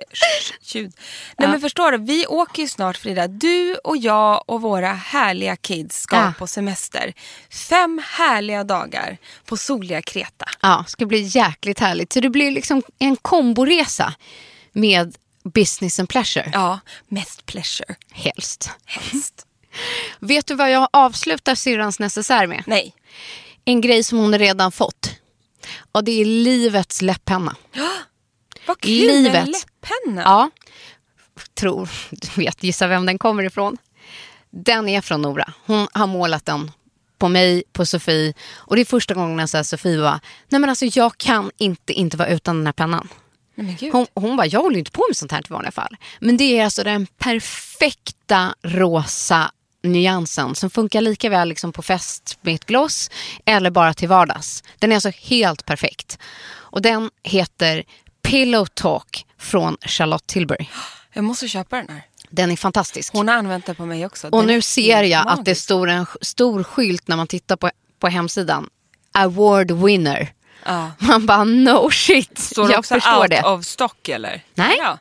[0.63, 0.93] ljud.
[1.39, 3.27] Nej men förstår du, vi åker ju snart Frida.
[3.29, 6.33] Du och jag och våra härliga kids ska Ja.
[6.39, 7.13] på semester.
[7.51, 9.17] Fem härliga dagar
[9.47, 10.47] på soliga Kreta.
[10.61, 12.13] Ja, ska bli jäkligt härligt.
[12.13, 13.82] Så det blir liksom en komboresa
[14.73, 16.79] med business and pleasure, Ja,
[17.09, 17.95] mest pleasure.
[18.13, 18.71] helst.
[18.85, 19.47] Helst.
[20.21, 22.63] Vet du vad jag avslutar syrrans necessär med?
[22.67, 22.95] Nej.
[23.65, 25.11] En grej som hon redan fått.
[25.93, 27.57] Och det är livets läpppenna.
[28.67, 29.35] Vad kul Livet.
[29.35, 30.23] en läpppenna.
[30.23, 30.51] Ja,
[31.55, 33.77] tror, du vet, gissa vem den kommer ifrån.
[34.51, 35.53] Den är från Nora.
[35.67, 36.71] Hon har målat den
[37.19, 38.35] på mig, på Sofie.
[38.55, 41.93] Och det är första gången jag säger Sofie var, nej men alltså jag kan inte,
[41.93, 43.09] inte vara utan den här pennan.
[43.93, 45.97] Hon, hon bara, jag håller inte på med sånt här i vanliga fall.
[46.21, 49.53] Men det är alltså den perfekta rosa
[49.83, 53.11] nyansen som funkar lika väl liksom på fest med ett gloss
[53.45, 54.65] eller bara till vardags.
[54.79, 56.19] Den är alltså helt perfekt.
[56.49, 57.85] Och den heter
[58.23, 60.67] Pillow Talk från Charlotte Tilbury.
[61.13, 62.03] Jag måste köpa den här.
[62.31, 63.13] Den är fantastisk.
[63.13, 64.29] Hon har använt den på mig också.
[64.29, 65.63] Och Den nu ser jag helt att det magisk.
[65.63, 68.69] står en stor skylt när man tittar på, på hemsidan.
[69.13, 70.33] Award winner.
[70.65, 70.91] Ja.
[70.99, 72.39] Man bara no shit.
[72.39, 73.43] Står det jag också förstår out det.
[73.43, 74.45] of stock eller?
[74.55, 74.77] Nej.
[74.79, 74.99] Ja.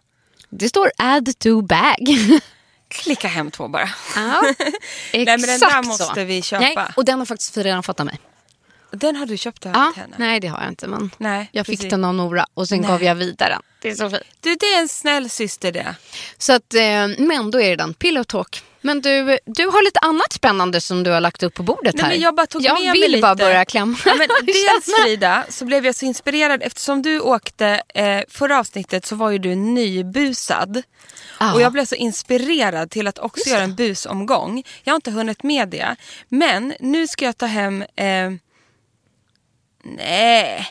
[0.49, 1.97] Det står add to bag.
[2.87, 3.89] Klicka hem två bara.
[4.15, 4.41] Ja,
[5.13, 6.23] men den där exakt måste så.
[6.23, 6.61] vi köpa.
[6.63, 8.19] Nej, och den har faktiskt Sofie redan fått av mig.
[8.91, 10.15] Den har du köpt av Ja, henne?
[10.19, 10.87] nej, det har jag inte.
[10.87, 11.91] Men Nej, jag fick precis.
[11.91, 12.89] den av Nora och sen Nej.
[12.89, 14.23] gav jag vidare den till Sofie.
[14.39, 15.95] Du, det är en snäll syster det.
[16.37, 18.63] Så att, eh, men då är det den, Pillow Talk.
[18.83, 22.03] Men du, du har lite annat spännande som du har lagt upp på bordet Nej,
[22.03, 22.11] här.
[22.11, 23.43] men jag bara tog jag med vill mig bara lite.
[23.45, 23.97] börja klämma.
[24.05, 24.95] Ja, men dels.
[25.03, 29.37] Frida, så blev jag så inspirerad eftersom du åkte, eh, förra avsnittet så var ju
[29.37, 30.83] du nybusad.
[31.39, 31.53] Ja.
[31.53, 33.63] Och jag blev så inspirerad till att också Just göra det.
[33.65, 34.63] en busomgång.
[34.83, 35.95] Jag har inte hunnit med det.
[36.29, 38.31] Men nu ska jag ta hem, eh,
[39.83, 40.67] nej.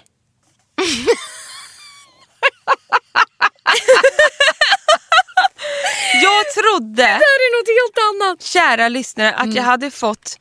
[6.22, 7.98] jag trodde Det här är något helt
[8.30, 8.42] annat.
[8.42, 9.56] kära lyssnare, att Mm.
[9.56, 10.38] jag hade fått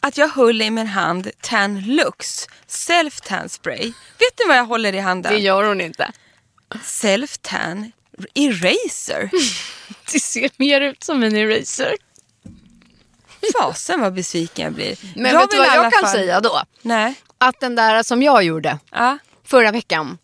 [0.00, 3.84] att jag höll i min hand Tan Lux Self Tan Spray.
[4.18, 5.32] Vet ni vad jag håller i handen?
[5.32, 6.12] Det gör hon inte.
[6.84, 7.92] Self Tan
[8.34, 9.30] Eraser.
[10.12, 11.96] Det ser mer ut som en eraser.
[13.58, 14.98] Fasen vad besviken jag blir.
[15.16, 16.62] Men jag vet du vad jag kan fall- säga då?
[16.82, 17.14] Nej.
[17.44, 19.18] Att den där som jag gjorde Ja.
[19.44, 20.18] förra veckan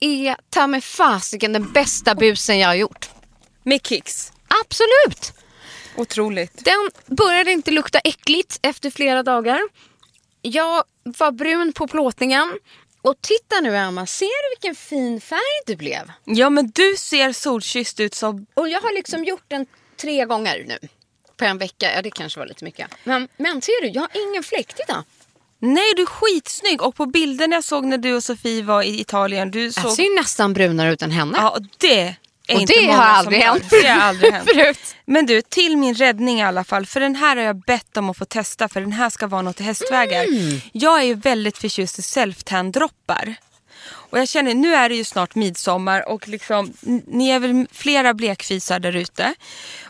[0.00, 3.08] är ta med fasiken den bästa busen jag har gjort.
[3.62, 4.32] Med Kicks.
[4.64, 5.32] Absolut.
[5.96, 6.64] Otroligt.
[6.64, 9.60] Den började inte lukta äckligt efter flera dagar.
[10.42, 12.58] Jag var brun på plåtningen.
[13.02, 16.12] Och titta nu Emma, ser du vilken fin färg du blev?
[16.24, 18.46] Ja men du ser solkysst ut som...
[18.54, 19.66] Och jag har liksom gjort den
[20.00, 20.78] tre gånger nu.
[21.36, 22.90] På en vecka, ja det kanske var lite mycket.
[23.04, 25.04] Men, men ser du, jag har ingen fläck, titta.
[25.60, 29.00] Nej du är skitsnygg och på bilden jag såg när du och Sofie var i
[29.00, 29.50] Italien.
[29.50, 29.84] Du såg...
[29.84, 31.38] Jag ser ju nästan brunare ut än henne.
[31.38, 34.50] Ja och det är Och inte det har aldrig hänt Det har aldrig hänt.
[34.54, 34.94] förut.
[35.04, 36.86] Men du, till min räddning i alla fall.
[36.86, 39.42] För den här har jag bett om att få testa för den här ska vara
[39.42, 40.24] något i hästvägar.
[40.24, 40.60] Mm.
[40.72, 43.34] Jag är ju väldigt förtjust i self-tan-droppar.
[44.10, 46.72] Och jag känner, nu är det ju snart midsommar och liksom,
[47.06, 49.34] ni är väl flera blekfisar där ute.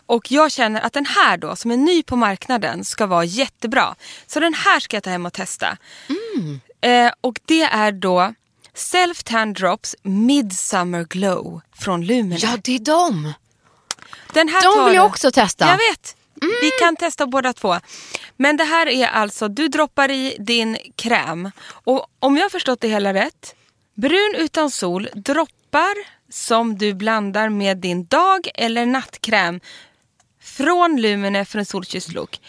[0.09, 3.95] Och jag känner att den här då, som är ny på marknaden, ska vara jättebra.
[4.27, 5.77] Så den här ska jag ta hem och testa.
[6.35, 6.59] Mm.
[6.81, 8.33] Eh, och det är då
[8.73, 12.37] Self Tan Drops Midsummer Glow från Lumene.
[12.41, 13.33] Ja, det är dem.
[14.33, 15.65] Den här De vill jag också testa.
[15.65, 16.15] Jag vet.
[16.61, 17.79] Vi kan testa båda två.
[18.37, 21.51] Men det här är alltså, du droppar i din kräm.
[21.69, 23.55] Och om jag har förstått det hela rätt
[23.93, 29.59] Brun utan sol, droppar som du blandar med din dag eller nattkräm
[30.49, 32.39] från Lumene för en solkysst look.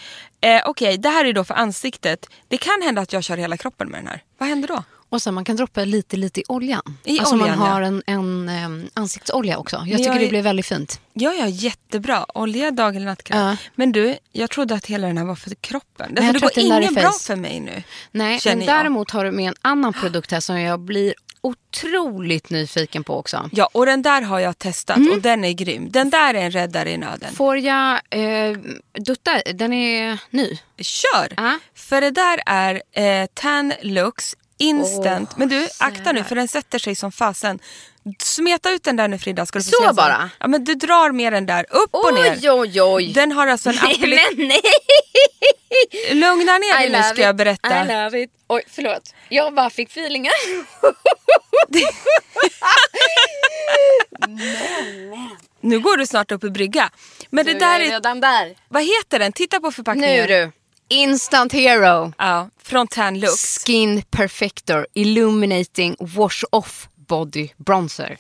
[0.41, 2.27] Eh, Okej, det här är då för ansiktet.
[2.49, 4.23] Det kan hända att jag kör hela kroppen med den här.
[4.39, 4.83] Vad händer då?
[5.11, 6.99] Och sen man kan droppa lite lite i oljan.
[7.05, 7.87] I alltså oljan, man har ja.
[7.87, 9.77] en, en em, ansiktsolja också.
[9.87, 11.01] Jag tycker jag det blir väldigt fint.
[11.13, 12.27] Ja, ja, jättebra.
[12.35, 13.39] Olja, dag eller nattkräm.
[13.39, 13.57] Ja.
[13.75, 16.13] Men du, jag trodde att hela den här var för kroppen.
[16.17, 17.83] jag Alltså, det går inget bra för mig nu.
[18.11, 18.69] Nej, men jag.
[18.69, 23.51] däremot har du med en annan produkt här som jag blir otroligt nyfiken på också.
[23.53, 25.13] Ja, och den där har jag testat Mm.
[25.13, 25.91] och den är grym.
[25.91, 27.35] Den där är en räddare i nöden.
[27.35, 28.57] Får jag eh,
[28.93, 29.31] dutta?
[29.55, 30.59] Den är ny.
[30.79, 31.29] Kör!
[31.37, 31.59] Ja.
[31.75, 35.29] För det där är eh, Tan Lux Instant.
[35.33, 37.59] Åh, Men du, akta nu för den sätter sig som fasen.
[38.19, 39.47] Smeta ut den där nu Frida.
[39.47, 39.95] Ska du få Så se sen.
[39.97, 40.31] bara?
[40.41, 42.33] Ja, men du drar med den där upp och ner.
[42.43, 43.13] Oj, oj, oj.
[43.13, 44.61] Den har alltså en nej, appli- men nej.
[46.13, 47.85] Lugna ner dig nu ska jag berätta.
[47.85, 48.31] I love it.
[48.49, 49.15] Oj, förlåt.
[49.29, 50.33] Jag bara fick feelingar.
[55.61, 56.91] Nu går du snart upp i brygga.
[57.31, 58.55] Men det Du, där jag är, redan där.
[58.69, 59.33] vad heter den?
[59.33, 60.27] Titta på förpackningen.
[60.27, 60.53] Nu du.
[60.97, 62.13] Instant Hero.
[62.19, 63.65] Ja, från Tan Lux.
[63.65, 68.19] Skin Perfector Illuminating Wash Off Body Bronzer.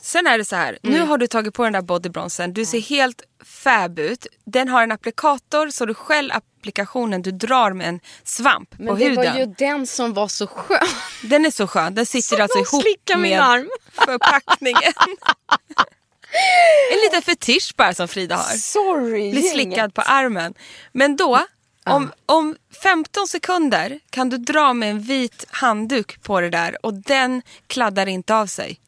[0.00, 1.08] Sen är det så här, nu Mm.
[1.08, 4.26] har du tagit på den där bodybronsen, du ser helt fab ut.
[4.44, 8.94] Den har en applikator så du själv applikationen, du drar med en svamp Men på
[8.94, 9.32] det huden.
[9.32, 10.88] var ju den som var så skön.
[11.22, 13.68] Den är så skön, den sitter Så alltså ihop slickar min med arm.
[13.92, 14.92] förpackningen.
[16.92, 18.56] en liten fetisch bara som Frida har.
[18.56, 19.30] Sorry.
[19.30, 20.54] Blir slickad på armen.
[20.92, 21.46] Men då,
[21.92, 26.94] om, om 15 sekunder kan du dra med en vit handduk på det där och
[26.94, 28.80] den kladdar inte av sig.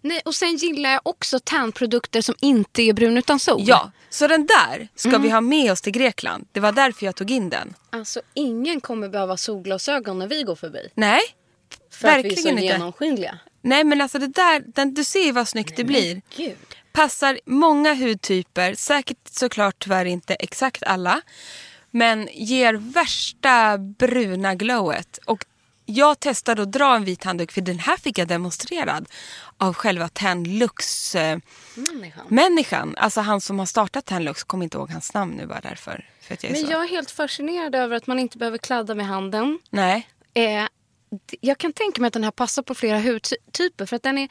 [0.00, 3.62] Nej, och sen gillar jag också tandprodukter som inte är brun utan sol.
[3.66, 5.22] Ja, så den där ska Mm.
[5.22, 6.46] vi ha med oss till Grekland.
[6.52, 7.74] Det var därför jag tog in den.
[7.90, 10.88] Alltså ingen kommer behöva solglasögon när vi går förbi.
[10.94, 11.20] Nej,
[11.92, 12.62] För att vi är verkligen så inte.
[12.64, 13.38] genomskinliga.
[13.62, 16.22] Nej men alltså det där, den, du ser ju vad snyggt det blir.
[16.36, 16.56] Gud.
[16.92, 21.20] Passar många hudtyper, säkert såklart tyvärr inte exakt alla.
[21.90, 25.18] Men ger värsta bruna glowet.
[25.26, 25.44] Och
[25.86, 29.08] jag testade att dra en vit handduk för den här fick jag demonstrerad
[29.58, 31.38] av själva Tenlux eh,
[31.74, 32.26] Människan.
[32.28, 32.94] människan.
[32.96, 36.08] Alltså han som har startat Tenlux, kommer inte ihåg hans namn nu bara därför.
[36.20, 36.72] För jag Men så.
[36.72, 39.58] jag är helt fascinerad över att man inte behöver kladda med handen.
[39.70, 40.08] Nej.
[40.34, 40.64] Eh,
[41.40, 43.86] jag kan tänka mig att den här passar på flera hudtyper.
[43.86, 44.28] För att den är,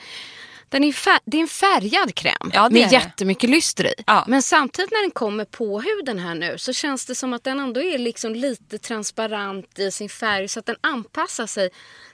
[0.69, 3.93] den är, fär, det är en färgad kräm Ja, med jättemycket lyster i.
[4.07, 4.25] Ja.
[4.27, 7.59] Men samtidigt när den kommer på huden här nu så känns det som att den
[7.59, 11.69] ändå är liksom lite transparent i sin färg så att den anpassar sig.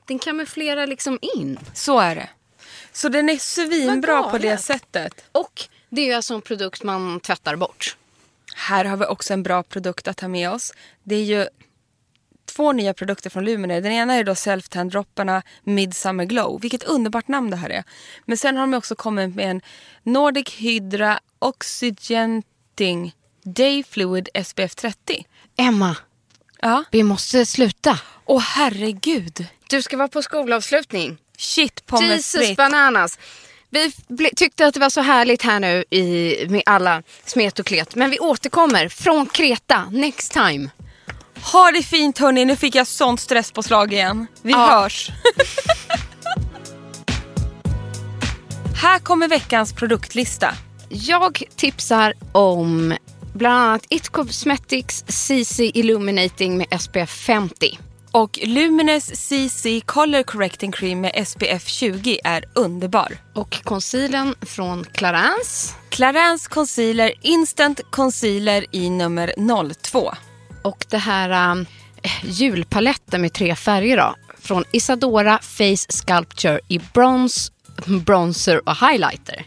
[0.06, 1.60] Den kamouflerar liksom in.
[1.74, 2.30] Så är det.
[2.92, 5.26] Så den är svinbra på det sättet.
[5.32, 7.98] Och det är ju alltså en produkt man tvättar bort.
[8.56, 10.74] Här har vi också en bra produkt att ta med oss.
[11.04, 11.48] Det är ju
[12.46, 13.80] två nya produkter från Lumene.
[13.80, 16.62] Den ena är då self-tan-dropparna Midsummer Glow.
[16.62, 17.84] Vilket underbart namn det här är.
[18.26, 19.62] Men sen har de också kommit med en
[20.04, 25.26] Nordic Hydra Oxygenting Day Fluid SPF 30.
[25.58, 25.96] Emma,
[26.62, 26.84] Ja.
[26.92, 28.00] vi måste sluta.
[28.26, 29.46] Åh herregud.
[29.70, 31.18] Du ska vara på skolavslutning.
[31.38, 32.58] Shit pommes Jesus frites.
[32.58, 33.20] bananas.
[33.70, 33.92] Vi
[34.36, 37.96] tyckte att det var så härligt här nu i, med alla smet och klet.
[37.96, 40.70] Men vi återkommer från Kreta next time.
[41.52, 44.28] Ha det fint hörni, nu fick jag sånt stresspåslag igen.
[44.42, 44.58] Vi Ja.
[44.82, 45.10] hörs.
[48.82, 50.54] Här kommer veckans produktlista.
[50.90, 52.98] Jag tipsar om
[53.34, 57.80] bland annat It Cosmetics CC Illuminating med SPF 50.
[58.12, 63.18] Och Lumines CC Color Correcting Cream med SPF 20 är underbar.
[63.36, 65.74] Och concealern från Clarins.
[65.90, 69.34] Clarins Concealer Instant Concealer i nummer
[69.74, 70.14] 02.
[70.64, 71.66] Och det här um,
[72.24, 74.16] julpaletten med tre färger då.
[74.42, 77.52] Från Isadora Face Sculpture i bronze,
[78.06, 79.46] bronzer och highlighter.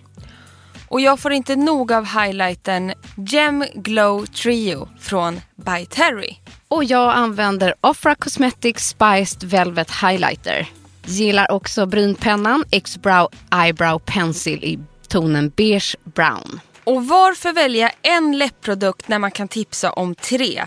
[0.88, 6.36] Och jag får inte nog av highlighten Gem Glow Trio från By Terry.
[6.68, 10.68] Och jag använder Offra Cosmetics Spiced Velvet Highlighter.
[11.06, 13.28] Gillar också brynpennan X-Brow
[13.64, 16.60] Eyebrow Pencil i tonen beige brown.
[16.86, 20.64] Och varför välja en läppprodukt när man kan tipsa om tre?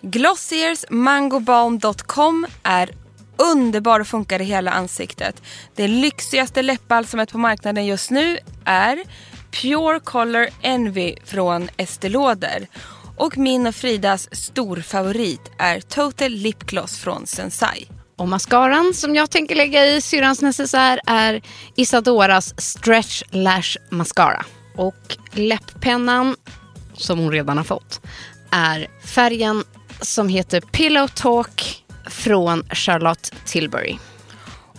[0.00, 2.90] Glossiers mangobalm.com är
[3.36, 5.42] underbar och funkar i hela ansiktet.
[5.74, 9.02] Det lyxigaste läppbalsamet på marknaden just nu är
[9.50, 12.66] Pure Color Envy från Estée Lauder.
[13.16, 17.88] Och min och Fridas storfavorit är Total Lip Gloss från Sensai.
[18.16, 21.42] Och mascaran som jag tänker lägga i syrrans necessär är
[21.76, 24.44] Isadoras Stretch Lash Mascara.
[24.76, 26.36] Och läpppennan,
[26.94, 28.00] som hon redan har fått,
[28.50, 29.64] är färgen
[30.00, 33.98] som heter Pillow Talk från Charlotte Tilbury.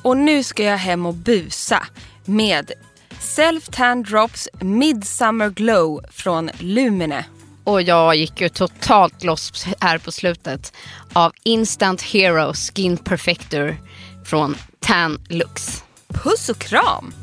[0.01, 1.87] Och nu ska jag hem och busa
[2.25, 2.71] med
[3.19, 7.25] Self Tan Drops Midsummer Glow från Lumine.
[7.63, 10.73] Och jag gick ju totalt loss här på slutet
[11.13, 13.77] av Instant Hero Skin Perfector
[14.25, 15.83] från Tan Lux.
[16.07, 17.22] Puss och kram!